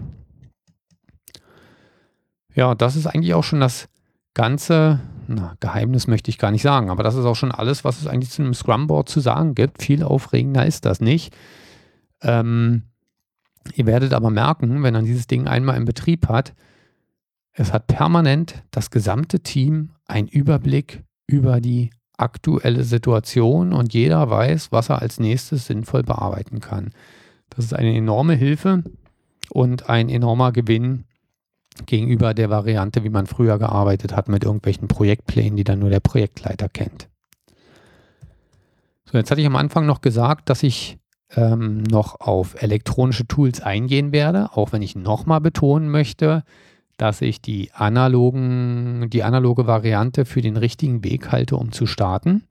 Ja, 2.54 2.76
das 2.76 2.98
ist 2.98 3.08
eigentlich 3.08 3.34
auch 3.34 3.46
schon 3.46 3.62
das 3.62 3.88
ganze 4.34 5.00
na, 5.28 5.56
Geheimnis 5.60 6.08
möchte 6.08 6.30
ich 6.30 6.38
gar 6.38 6.52
nicht 6.52 6.62
sagen, 6.62 6.90
aber 6.90 7.04
das 7.04 7.16
ist 7.16 7.26
auch 7.26 7.36
schon 7.36 7.52
alles, 7.52 7.84
was 7.84 8.02
es 8.02 8.08
eigentlich 8.08 8.32
zu 8.32 8.42
einem 8.42 8.54
Scrum-Board 8.54 9.08
zu 9.10 9.20
sagen 9.20 9.56
gibt. 9.56 9.82
Viel 9.82 10.04
aufregender 10.04 10.66
ist 10.66 10.86
das 10.86 11.00
nicht. 11.00 11.34
Ähm, 12.22 12.84
ihr 13.76 13.86
werdet 13.86 14.14
aber 14.14 14.30
merken, 14.30 14.84
wenn 14.84 14.94
man 14.94 15.06
dieses 15.06 15.28
Ding 15.28 15.48
einmal 15.48 15.78
im 15.78 15.86
Betrieb 15.86 16.28
hat, 16.28 16.54
es 17.54 17.74
hat 17.74 17.88
permanent 17.88 18.64
das 18.72 18.92
gesamte 18.92 19.42
Team 19.42 19.92
einen 20.06 20.28
Überblick 20.28 21.04
über 21.28 21.62
die 21.62 21.92
aktuelle 22.18 22.84
Situation 22.84 23.74
und 23.74 23.94
jeder 23.94 24.30
weiß, 24.30 24.72
was 24.72 24.90
er 24.90 25.02
als 25.02 25.20
nächstes 25.20 25.66
sinnvoll 25.66 26.04
bearbeiten 26.04 26.60
kann. 26.60 26.92
Das 27.50 27.66
ist 27.66 27.74
eine 27.74 27.94
enorme 27.96 28.36
Hilfe 28.36 28.84
und 29.50 29.90
ein 29.90 30.08
enormer 30.08 30.52
Gewinn 30.52 31.06
gegenüber 31.86 32.34
der 32.34 32.50
Variante, 32.50 33.04
wie 33.04 33.10
man 33.10 33.28
früher 33.28 33.58
gearbeitet 33.58 34.16
hat 34.16 34.28
mit 34.28 34.44
irgendwelchen 34.44 34.88
Projektplänen, 34.88 35.56
die 35.56 35.64
dann 35.64 35.80
nur 35.80 35.90
der 35.90 36.00
Projektleiter 36.00 36.70
kennt. 36.70 37.08
So, 39.06 39.18
jetzt 39.18 39.32
hatte 39.32 39.42
ich 39.42 39.48
am 39.48 39.56
Anfang 39.56 39.86
noch 39.86 40.02
gesagt, 40.02 40.50
dass 40.50 40.64
ich 40.64 40.98
ähm, 41.36 41.84
noch 41.84 42.20
auf 42.20 42.62
elektronische 42.62 43.28
Tools 43.28 43.62
eingehen 43.62 44.12
werde, 44.12 44.50
auch 44.54 44.72
wenn 44.72 44.82
ich 44.82 44.96
nochmal 44.96 45.42
betonen 45.42 45.90
möchte, 45.90 46.44
dass 46.98 47.22
ich 47.22 47.42
die 47.42 47.72
analogen, 47.74 49.10
die 49.10 49.24
analoge 49.24 49.66
Variante 49.66 50.26
für 50.26 50.42
den 50.42 50.58
richtigen 50.58 51.04
Weg 51.04 51.32
halte, 51.32 51.56
um 51.56 51.72
zu 51.72 51.88
starten. 51.88 52.44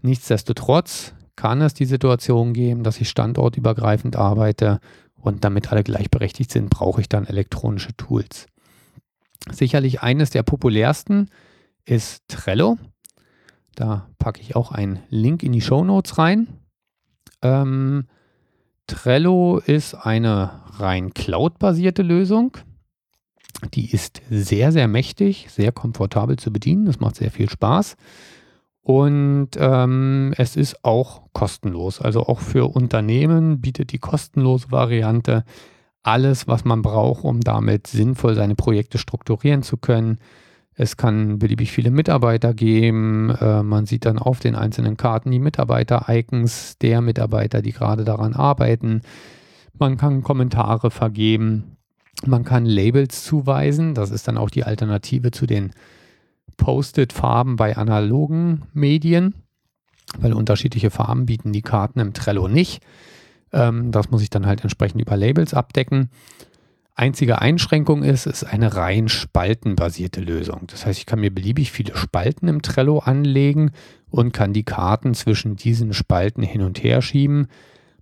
Nichtsdestotrotz 0.00 1.14
kann 1.36 1.60
es 1.60 1.74
die 1.74 1.84
Situation 1.84 2.52
geben, 2.52 2.82
dass 2.82 3.00
ich 3.00 3.08
standortübergreifend 3.08 4.16
arbeite 4.16 4.80
und 5.20 5.44
damit 5.44 5.72
alle 5.72 5.84
gleichberechtigt 5.84 6.50
sind, 6.50 6.70
brauche 6.70 7.00
ich 7.00 7.08
dann 7.08 7.26
elektronische 7.26 7.96
Tools. 7.96 8.46
Sicherlich 9.50 10.02
eines 10.02 10.30
der 10.30 10.42
populärsten 10.42 11.30
ist 11.84 12.22
Trello. 12.28 12.78
Da 13.74 14.08
packe 14.18 14.40
ich 14.40 14.56
auch 14.56 14.72
einen 14.72 15.00
Link 15.08 15.42
in 15.42 15.52
die 15.52 15.60
Show 15.60 15.84
Notes 15.84 16.18
rein. 16.18 16.48
Ähm, 17.42 18.06
Trello 18.86 19.58
ist 19.58 19.94
eine 19.94 20.62
rein 20.78 21.14
cloud-basierte 21.14 22.02
Lösung. 22.02 22.56
Die 23.74 23.90
ist 23.90 24.22
sehr, 24.30 24.72
sehr 24.72 24.88
mächtig, 24.88 25.48
sehr 25.50 25.72
komfortabel 25.72 26.38
zu 26.38 26.52
bedienen. 26.52 26.86
Das 26.86 27.00
macht 27.00 27.16
sehr 27.16 27.30
viel 27.30 27.48
Spaß. 27.48 27.96
Und 28.88 29.50
ähm, 29.58 30.32
es 30.38 30.56
ist 30.56 30.82
auch 30.82 31.20
kostenlos. 31.34 32.00
Also 32.00 32.22
auch 32.22 32.40
für 32.40 32.74
Unternehmen 32.74 33.60
bietet 33.60 33.92
die 33.92 33.98
kostenlose 33.98 34.72
Variante 34.72 35.44
alles, 36.02 36.48
was 36.48 36.64
man 36.64 36.80
braucht, 36.80 37.22
um 37.22 37.42
damit 37.42 37.86
sinnvoll 37.86 38.34
seine 38.34 38.54
Projekte 38.54 38.96
strukturieren 38.96 39.62
zu 39.62 39.76
können. 39.76 40.16
Es 40.72 40.96
kann 40.96 41.38
beliebig 41.38 41.70
viele 41.70 41.90
Mitarbeiter 41.90 42.54
geben. 42.54 43.28
Äh, 43.38 43.62
man 43.62 43.84
sieht 43.84 44.06
dann 44.06 44.18
auf 44.18 44.40
den 44.40 44.54
einzelnen 44.54 44.96
Karten 44.96 45.32
die 45.32 45.38
Mitarbeiter-Icons 45.38 46.78
der 46.78 47.02
Mitarbeiter, 47.02 47.60
die 47.60 47.72
gerade 47.72 48.04
daran 48.04 48.32
arbeiten. 48.32 49.02
Man 49.78 49.98
kann 49.98 50.22
Kommentare 50.22 50.90
vergeben. 50.90 51.76
Man 52.24 52.42
kann 52.42 52.64
Labels 52.64 53.22
zuweisen. 53.22 53.92
Das 53.92 54.10
ist 54.10 54.28
dann 54.28 54.38
auch 54.38 54.48
die 54.48 54.64
Alternative 54.64 55.30
zu 55.30 55.44
den 55.44 55.72
Post-it-Farben 56.58 57.56
bei 57.56 57.78
analogen 57.78 58.64
Medien, 58.74 59.34
weil 60.18 60.34
unterschiedliche 60.34 60.90
Farben 60.90 61.24
bieten 61.24 61.52
die 61.52 61.62
Karten 61.62 62.00
im 62.00 62.12
Trello 62.12 62.46
nicht. 62.48 62.82
Ähm, 63.52 63.90
das 63.90 64.10
muss 64.10 64.22
ich 64.22 64.28
dann 64.28 64.44
halt 64.44 64.62
entsprechend 64.62 65.00
über 65.00 65.16
Labels 65.16 65.54
abdecken. 65.54 66.10
Einzige 66.94 67.40
Einschränkung 67.40 68.02
ist, 68.02 68.26
es 68.26 68.42
ist 68.42 68.52
eine 68.52 68.74
rein 68.74 69.08
spaltenbasierte 69.08 70.20
Lösung. 70.20 70.64
Das 70.66 70.84
heißt, 70.84 70.98
ich 70.98 71.06
kann 71.06 71.20
mir 71.20 71.32
beliebig 71.32 71.70
viele 71.70 71.96
Spalten 71.96 72.48
im 72.48 72.60
Trello 72.60 72.98
anlegen 72.98 73.70
und 74.10 74.32
kann 74.32 74.52
die 74.52 74.64
Karten 74.64 75.14
zwischen 75.14 75.54
diesen 75.54 75.94
Spalten 75.94 76.42
hin 76.42 76.60
und 76.60 76.82
her 76.82 77.00
schieben. 77.00 77.46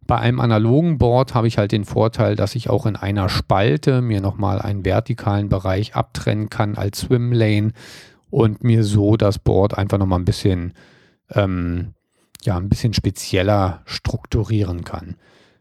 Bei 0.06 0.16
einem 0.16 0.40
analogen 0.40 0.98
Board 0.98 1.34
habe 1.34 1.46
ich 1.46 1.58
halt 1.58 1.72
den 1.72 1.84
Vorteil, 1.84 2.36
dass 2.36 2.54
ich 2.54 2.70
auch 2.70 2.86
in 2.86 2.96
einer 2.96 3.28
Spalte 3.28 4.00
mir 4.00 4.20
nochmal 4.22 4.62
einen 4.62 4.84
vertikalen 4.84 5.50
Bereich 5.50 5.94
abtrennen 5.94 6.48
kann 6.48 6.76
als 6.76 7.00
Swimlane 7.00 7.72
und 8.36 8.62
mir 8.62 8.84
so 8.84 9.16
das 9.16 9.38
Board 9.38 9.78
einfach 9.78 9.96
nochmal 9.96 10.18
ein 10.18 10.26
bisschen, 10.26 10.74
ähm, 11.30 11.94
ja, 12.42 12.58
ein 12.58 12.68
bisschen 12.68 12.92
spezieller 12.92 13.80
strukturieren 13.86 14.84
kann. 14.84 15.16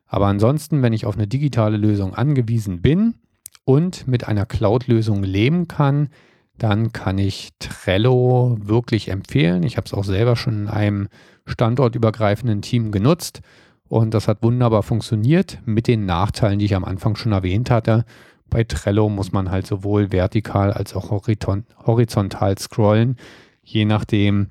Aber 0.08 0.28
ansonsten, 0.28 0.82
wenn 0.82 0.92
ich 0.92 1.06
auf 1.06 1.16
eine 1.16 1.26
digitale 1.26 1.78
Lösung 1.78 2.14
angewiesen 2.14 2.82
bin 2.82 3.16
und 3.64 4.10
mit 4.10 4.28
einer 4.28 4.46
Cloud-Lösung 4.46 5.24
leben 5.24 5.70
kann, 5.70 6.10
dann 6.58 6.92
kann 6.92 7.18
ich 7.18 7.52
Trello 7.60 8.58
wirklich 8.60 9.08
empfehlen. 9.08 9.64
Ich 9.64 9.78
habe 9.78 9.86
es 9.86 9.94
auch 9.94 10.04
selber 10.04 10.36
schon 10.36 10.64
in 10.64 10.68
einem 10.68 11.08
standortübergreifenden 11.46 12.62
Team 12.62 12.92
genutzt 12.92 13.40
und 13.88 14.14
das 14.14 14.28
hat 14.28 14.44
wunderbar 14.44 14.84
funktioniert 14.84 15.60
mit 15.64 15.88
den 15.88 16.06
Nachteilen, 16.06 16.60
die 16.60 16.66
ich 16.66 16.76
am 16.76 16.84
Anfang 16.84 17.16
schon 17.16 17.32
erwähnt 17.32 17.72
hatte. 17.72 18.04
Bei 18.50 18.64
Trello 18.64 19.10
muss 19.10 19.32
man 19.32 19.52
halt 19.52 19.68
sowohl 19.68 20.12
vertikal 20.12 20.72
als 20.72 20.96
auch 20.96 21.12
horizontal 21.12 22.58
scrollen, 22.58 23.18
je 23.64 23.86
nachdem, 23.86 24.50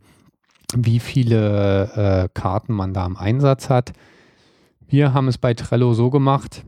wie 0.75 0.99
viele 0.99 1.93
äh, 1.95 2.29
Karten 2.35 2.73
man 2.73 2.93
da 2.93 3.07
im 3.07 3.17
Einsatz 3.17 3.71
hat. 3.71 3.93
Wir 4.87 5.15
haben 5.15 5.29
es 5.29 5.39
bei 5.39 5.55
Trello 5.55 5.95
so 5.95 6.11
gemacht, 6.11 6.65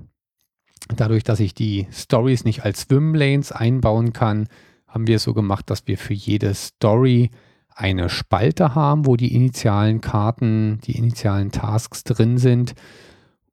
dadurch, 0.95 1.25
dass 1.25 1.41
ich 1.41 1.55
die 1.55 1.87
Stories 1.93 2.45
nicht 2.45 2.65
als 2.65 2.83
Swimlanes 2.83 3.53
einbauen 3.53 4.13
kann, 4.13 4.49
haben 4.87 5.07
wir 5.07 5.17
es 5.17 5.25
so 5.25 5.35
gemacht, 5.35 5.69
dass 5.71 5.87
wir 5.87 5.99
für 5.99 6.15
jede 6.15 6.55
Story 6.55 7.31
eine 7.75 8.09
Spalte 8.09 8.75
haben, 8.75 9.05
wo 9.05 9.17
die 9.17 9.35
initialen 9.35 10.01
Karten, 10.01 10.81
die 10.85 10.97
initialen 10.97 11.51
Tasks 11.51 12.05
drin 12.05 12.39
sind. 12.39 12.75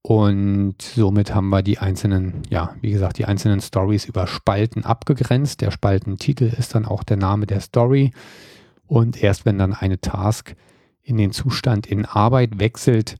Und 0.06 0.82
somit 0.82 1.34
haben 1.34 1.48
wir 1.48 1.63
die 1.63 1.80
einzelnen, 1.80 2.44
ja, 2.50 2.76
wie 2.82 2.92
gesagt, 2.92 3.18
die 3.20 3.26
einzelnen 3.26 3.62
Stories 3.62 4.04
über 4.04 4.28
Spalten 4.28 4.84
abgegrenzt. 4.84 5.62
Der 5.62 5.72
Spaltentitel 5.72 6.44
ist 6.44 6.76
dann 6.76 6.86
auch 6.86 7.04
der 7.04 7.16
Name 7.16 7.46
der 7.46 7.62
Story. 7.62 8.12
Und 8.86 9.24
erst 9.24 9.46
wenn 9.46 9.58
dann 9.58 9.74
eine 9.74 10.02
Task 10.02 10.56
in 11.02 11.16
den 11.16 11.32
Zustand 11.32 11.88
in 11.88 12.06
Arbeit 12.06 12.60
wechselt, 12.60 13.16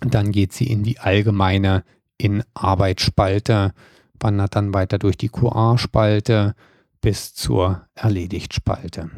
dann 0.00 0.30
geht 0.30 0.52
sie 0.52 0.70
in 0.70 0.84
die 0.84 1.00
allgemeine 1.00 1.82
in 2.16 2.44
Arbeit 2.54 3.00
Spalte, 3.00 3.72
wandert 4.20 4.54
dann 4.54 4.72
weiter 4.72 4.98
durch 4.98 5.16
die 5.16 5.28
QA-Spalte 5.28 6.54
bis 7.00 7.34
zur 7.34 7.86
Erledigt-Spalte. 7.94 9.10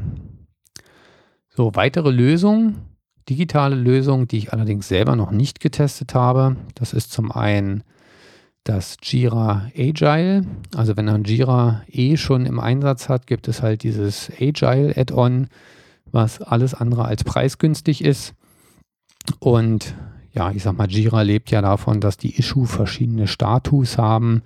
So, 1.50 1.74
weitere 1.74 2.10
Lösungen 2.10 2.91
digitale 3.28 3.76
Lösung, 3.76 4.28
die 4.28 4.38
ich 4.38 4.52
allerdings 4.52 4.88
selber 4.88 5.16
noch 5.16 5.30
nicht 5.30 5.60
getestet 5.60 6.14
habe. 6.14 6.56
Das 6.74 6.92
ist 6.92 7.12
zum 7.12 7.30
einen 7.30 7.82
das 8.64 8.96
Jira 9.02 9.70
Agile. 9.76 10.46
Also 10.74 10.96
wenn 10.96 11.06
man 11.06 11.24
Jira 11.24 11.82
eh 11.88 12.16
schon 12.16 12.46
im 12.46 12.60
Einsatz 12.60 13.08
hat, 13.08 13.26
gibt 13.26 13.48
es 13.48 13.62
halt 13.62 13.82
dieses 13.82 14.30
Agile 14.40 14.96
Add-on, 14.96 15.48
was 16.10 16.40
alles 16.40 16.74
andere 16.74 17.04
als 17.04 17.24
preisgünstig 17.24 18.04
ist. 18.04 18.34
Und 19.38 19.94
ja, 20.32 20.50
ich 20.50 20.62
sag 20.62 20.76
mal, 20.76 20.90
Jira 20.90 21.22
lebt 21.22 21.50
ja 21.50 21.60
davon, 21.60 22.00
dass 22.00 22.16
die 22.16 22.38
Issue 22.38 22.66
verschiedene 22.66 23.26
Status 23.26 23.98
haben 23.98 24.42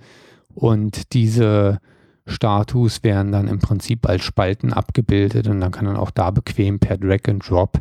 und 0.53 1.13
diese 1.13 1.79
Status 2.25 3.03
werden 3.03 3.31
dann 3.31 3.47
im 3.47 3.59
Prinzip 3.59 4.07
als 4.07 4.23
Spalten 4.23 4.73
abgebildet 4.73 5.47
und 5.47 5.61
dann 5.61 5.71
kann 5.71 5.85
man 5.85 5.95
auch 5.95 6.11
da 6.11 6.31
bequem 6.31 6.79
per 6.79 6.97
Drag 6.97 7.21
and 7.27 7.47
Drop 7.47 7.79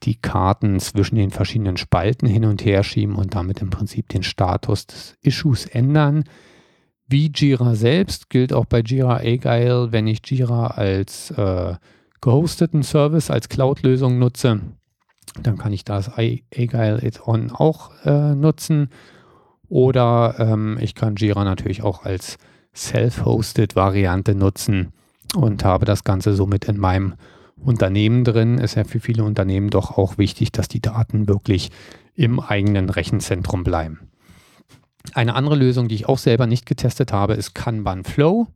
die 0.00 0.16
Karten 0.16 0.80
zwischen 0.80 1.16
den 1.16 1.30
verschiedenen 1.30 1.76
Spalten 1.76 2.26
hin 2.26 2.44
und 2.44 2.64
her 2.64 2.82
schieben 2.82 3.16
und 3.16 3.34
damit 3.34 3.60
im 3.62 3.70
Prinzip 3.70 4.08
den 4.08 4.22
Status 4.22 4.86
des 4.86 5.16
Issues 5.22 5.66
ändern. 5.66 6.24
Wie 7.06 7.30
Jira 7.34 7.74
selbst 7.74 8.28
gilt 8.28 8.52
auch 8.52 8.66
bei 8.66 8.80
Jira 8.80 9.16
Agile, 9.16 9.92
wenn 9.92 10.06
ich 10.06 10.20
Jira 10.24 10.68
als 10.68 11.30
äh, 11.32 11.74
gehosteten 12.20 12.82
Service, 12.82 13.30
als 13.30 13.48
Cloud-Lösung 13.48 14.18
nutze, 14.18 14.60
Dann 15.42 15.56
kann 15.56 15.72
ich 15.72 15.84
das 15.84 16.10
Agile 16.16 17.00
It 17.02 17.26
On 17.26 17.50
auch 17.50 17.92
äh, 18.04 18.34
nutzen. 18.34 18.90
Oder 19.68 20.34
ähm, 20.38 20.78
ich 20.80 20.94
kann 20.94 21.16
Jira 21.16 21.44
natürlich 21.44 21.82
auch 21.82 22.04
als 22.04 22.38
Self-Hosted 22.74 23.76
Variante 23.76 24.34
nutzen 24.34 24.92
und 25.34 25.64
habe 25.64 25.84
das 25.84 26.04
Ganze 26.04 26.34
somit 26.34 26.66
in 26.66 26.78
meinem 26.78 27.14
Unternehmen 27.62 28.24
drin. 28.24 28.58
Ist 28.58 28.74
ja 28.76 28.84
für 28.84 29.00
viele 29.00 29.24
Unternehmen 29.24 29.70
doch 29.70 29.96
auch 29.96 30.18
wichtig, 30.18 30.52
dass 30.52 30.68
die 30.68 30.80
Daten 30.80 31.28
wirklich 31.28 31.70
im 32.14 32.40
eigenen 32.40 32.90
Rechenzentrum 32.90 33.64
bleiben. 33.64 34.08
Eine 35.14 35.34
andere 35.34 35.56
Lösung, 35.56 35.88
die 35.88 35.94
ich 35.94 36.08
auch 36.08 36.18
selber 36.18 36.46
nicht 36.46 36.66
getestet 36.66 37.12
habe, 37.12 37.34
ist 37.34 37.54
Kanban 37.54 38.04
Flow. 38.04 38.48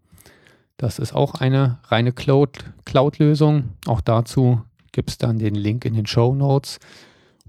Das 0.77 0.99
ist 0.99 1.15
auch 1.15 1.35
eine 1.35 1.79
reine 1.85 2.13
Cloud-Lösung. 2.13 3.71
auch 3.87 4.01
dazu 4.01 4.63
gibt 4.91 5.11
es 5.11 5.19
dann 5.19 5.39
den 5.39 5.55
Link 5.55 5.85
in 5.85 5.95
den 5.95 6.07
Show 6.07 6.35
Notes. 6.35 6.79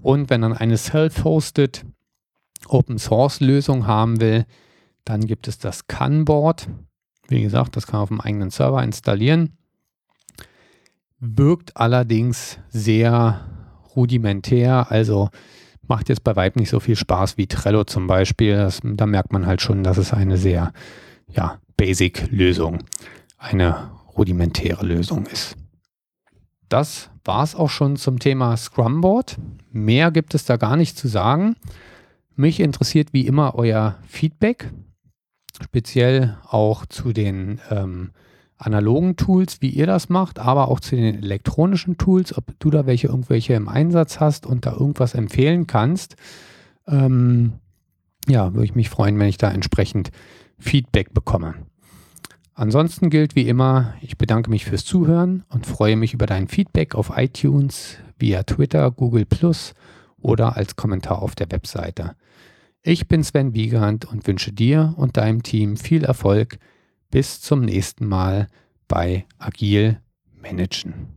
Und 0.00 0.30
wenn 0.30 0.40
man 0.40 0.52
eine 0.52 0.76
Self-Hosted 0.76 1.84
Open 2.68 2.98
Source 2.98 3.40
Lösung 3.40 3.86
haben 3.86 4.20
will, 4.20 4.46
dann 5.04 5.26
gibt 5.26 5.48
es 5.48 5.58
das 5.58 5.86
Kanboard. 5.86 6.68
Wie 7.28 7.42
gesagt, 7.42 7.76
das 7.76 7.86
kann 7.86 7.98
man 7.98 8.02
auf 8.02 8.08
dem 8.08 8.20
eigenen 8.20 8.50
Server 8.50 8.82
installieren. 8.82 9.56
Wirkt 11.26 11.76
allerdings 11.78 12.58
sehr 12.68 13.40
rudimentär, 13.96 14.90
also 14.90 15.30
macht 15.86 16.10
jetzt 16.10 16.22
bei 16.22 16.36
Weitem 16.36 16.60
nicht 16.60 16.68
so 16.68 16.80
viel 16.80 16.96
Spaß 16.96 17.38
wie 17.38 17.46
Trello 17.46 17.84
zum 17.84 18.06
Beispiel. 18.06 18.56
Das, 18.56 18.80
da 18.82 19.06
merkt 19.06 19.32
man 19.32 19.46
halt 19.46 19.62
schon, 19.62 19.82
dass 19.82 19.96
es 19.96 20.12
eine 20.12 20.36
sehr 20.36 20.72
ja, 21.28 21.58
Basic-Lösung, 21.78 22.84
eine 23.38 23.90
rudimentäre 24.16 24.84
Lösung 24.84 25.24
ist. 25.26 25.56
Das 26.68 27.10
war 27.24 27.42
es 27.42 27.54
auch 27.54 27.70
schon 27.70 27.96
zum 27.96 28.18
Thema 28.18 28.54
Scrumboard. 28.56 29.38
Mehr 29.72 30.10
gibt 30.10 30.34
es 30.34 30.44
da 30.44 30.58
gar 30.58 30.76
nicht 30.76 30.98
zu 30.98 31.08
sagen. 31.08 31.56
Mich 32.36 32.60
interessiert 32.60 33.12
wie 33.12 33.26
immer 33.26 33.54
euer 33.54 33.96
Feedback, 34.06 34.70
speziell 35.62 36.36
auch 36.46 36.84
zu 36.84 37.12
den 37.12 37.60
ähm, 37.70 38.10
analogen 38.64 39.16
Tools, 39.16 39.60
wie 39.60 39.68
ihr 39.68 39.86
das 39.86 40.08
macht, 40.08 40.38
aber 40.38 40.68
auch 40.68 40.80
zu 40.80 40.96
den 40.96 41.22
elektronischen 41.22 41.98
Tools, 41.98 42.36
ob 42.36 42.58
du 42.58 42.70
da 42.70 42.86
welche 42.86 43.08
irgendwelche 43.08 43.54
im 43.54 43.68
Einsatz 43.68 44.20
hast 44.20 44.46
und 44.46 44.66
da 44.66 44.72
irgendwas 44.72 45.14
empfehlen 45.14 45.66
kannst. 45.66 46.16
Ähm, 46.86 47.54
ja, 48.26 48.54
würde 48.54 48.64
ich 48.64 48.74
mich 48.74 48.88
freuen, 48.88 49.18
wenn 49.18 49.28
ich 49.28 49.38
da 49.38 49.50
entsprechend 49.50 50.10
Feedback 50.58 51.12
bekomme. 51.12 51.54
Ansonsten 52.54 53.10
gilt 53.10 53.34
wie 53.34 53.48
immer, 53.48 53.94
ich 54.00 54.16
bedanke 54.16 54.48
mich 54.48 54.64
fürs 54.64 54.84
Zuhören 54.84 55.44
und 55.48 55.66
freue 55.66 55.96
mich 55.96 56.14
über 56.14 56.26
dein 56.26 56.46
Feedback 56.46 56.94
auf 56.94 57.12
iTunes, 57.16 57.98
via 58.18 58.44
Twitter, 58.44 58.90
Google 58.90 59.26
Plus 59.26 59.74
oder 60.18 60.56
als 60.56 60.76
Kommentar 60.76 61.20
auf 61.20 61.34
der 61.34 61.50
Webseite. 61.50 62.14
Ich 62.82 63.08
bin 63.08 63.24
Sven 63.24 63.54
Wiegand 63.54 64.04
und 64.04 64.26
wünsche 64.26 64.52
dir 64.52 64.94
und 64.96 65.16
deinem 65.16 65.42
Team 65.42 65.76
viel 65.76 66.04
Erfolg 66.04 66.58
bis 67.14 67.40
zum 67.40 67.60
nächsten 67.60 68.08
Mal 68.08 68.48
bei 68.88 69.24
Agil 69.38 70.00
Managen. 70.32 71.16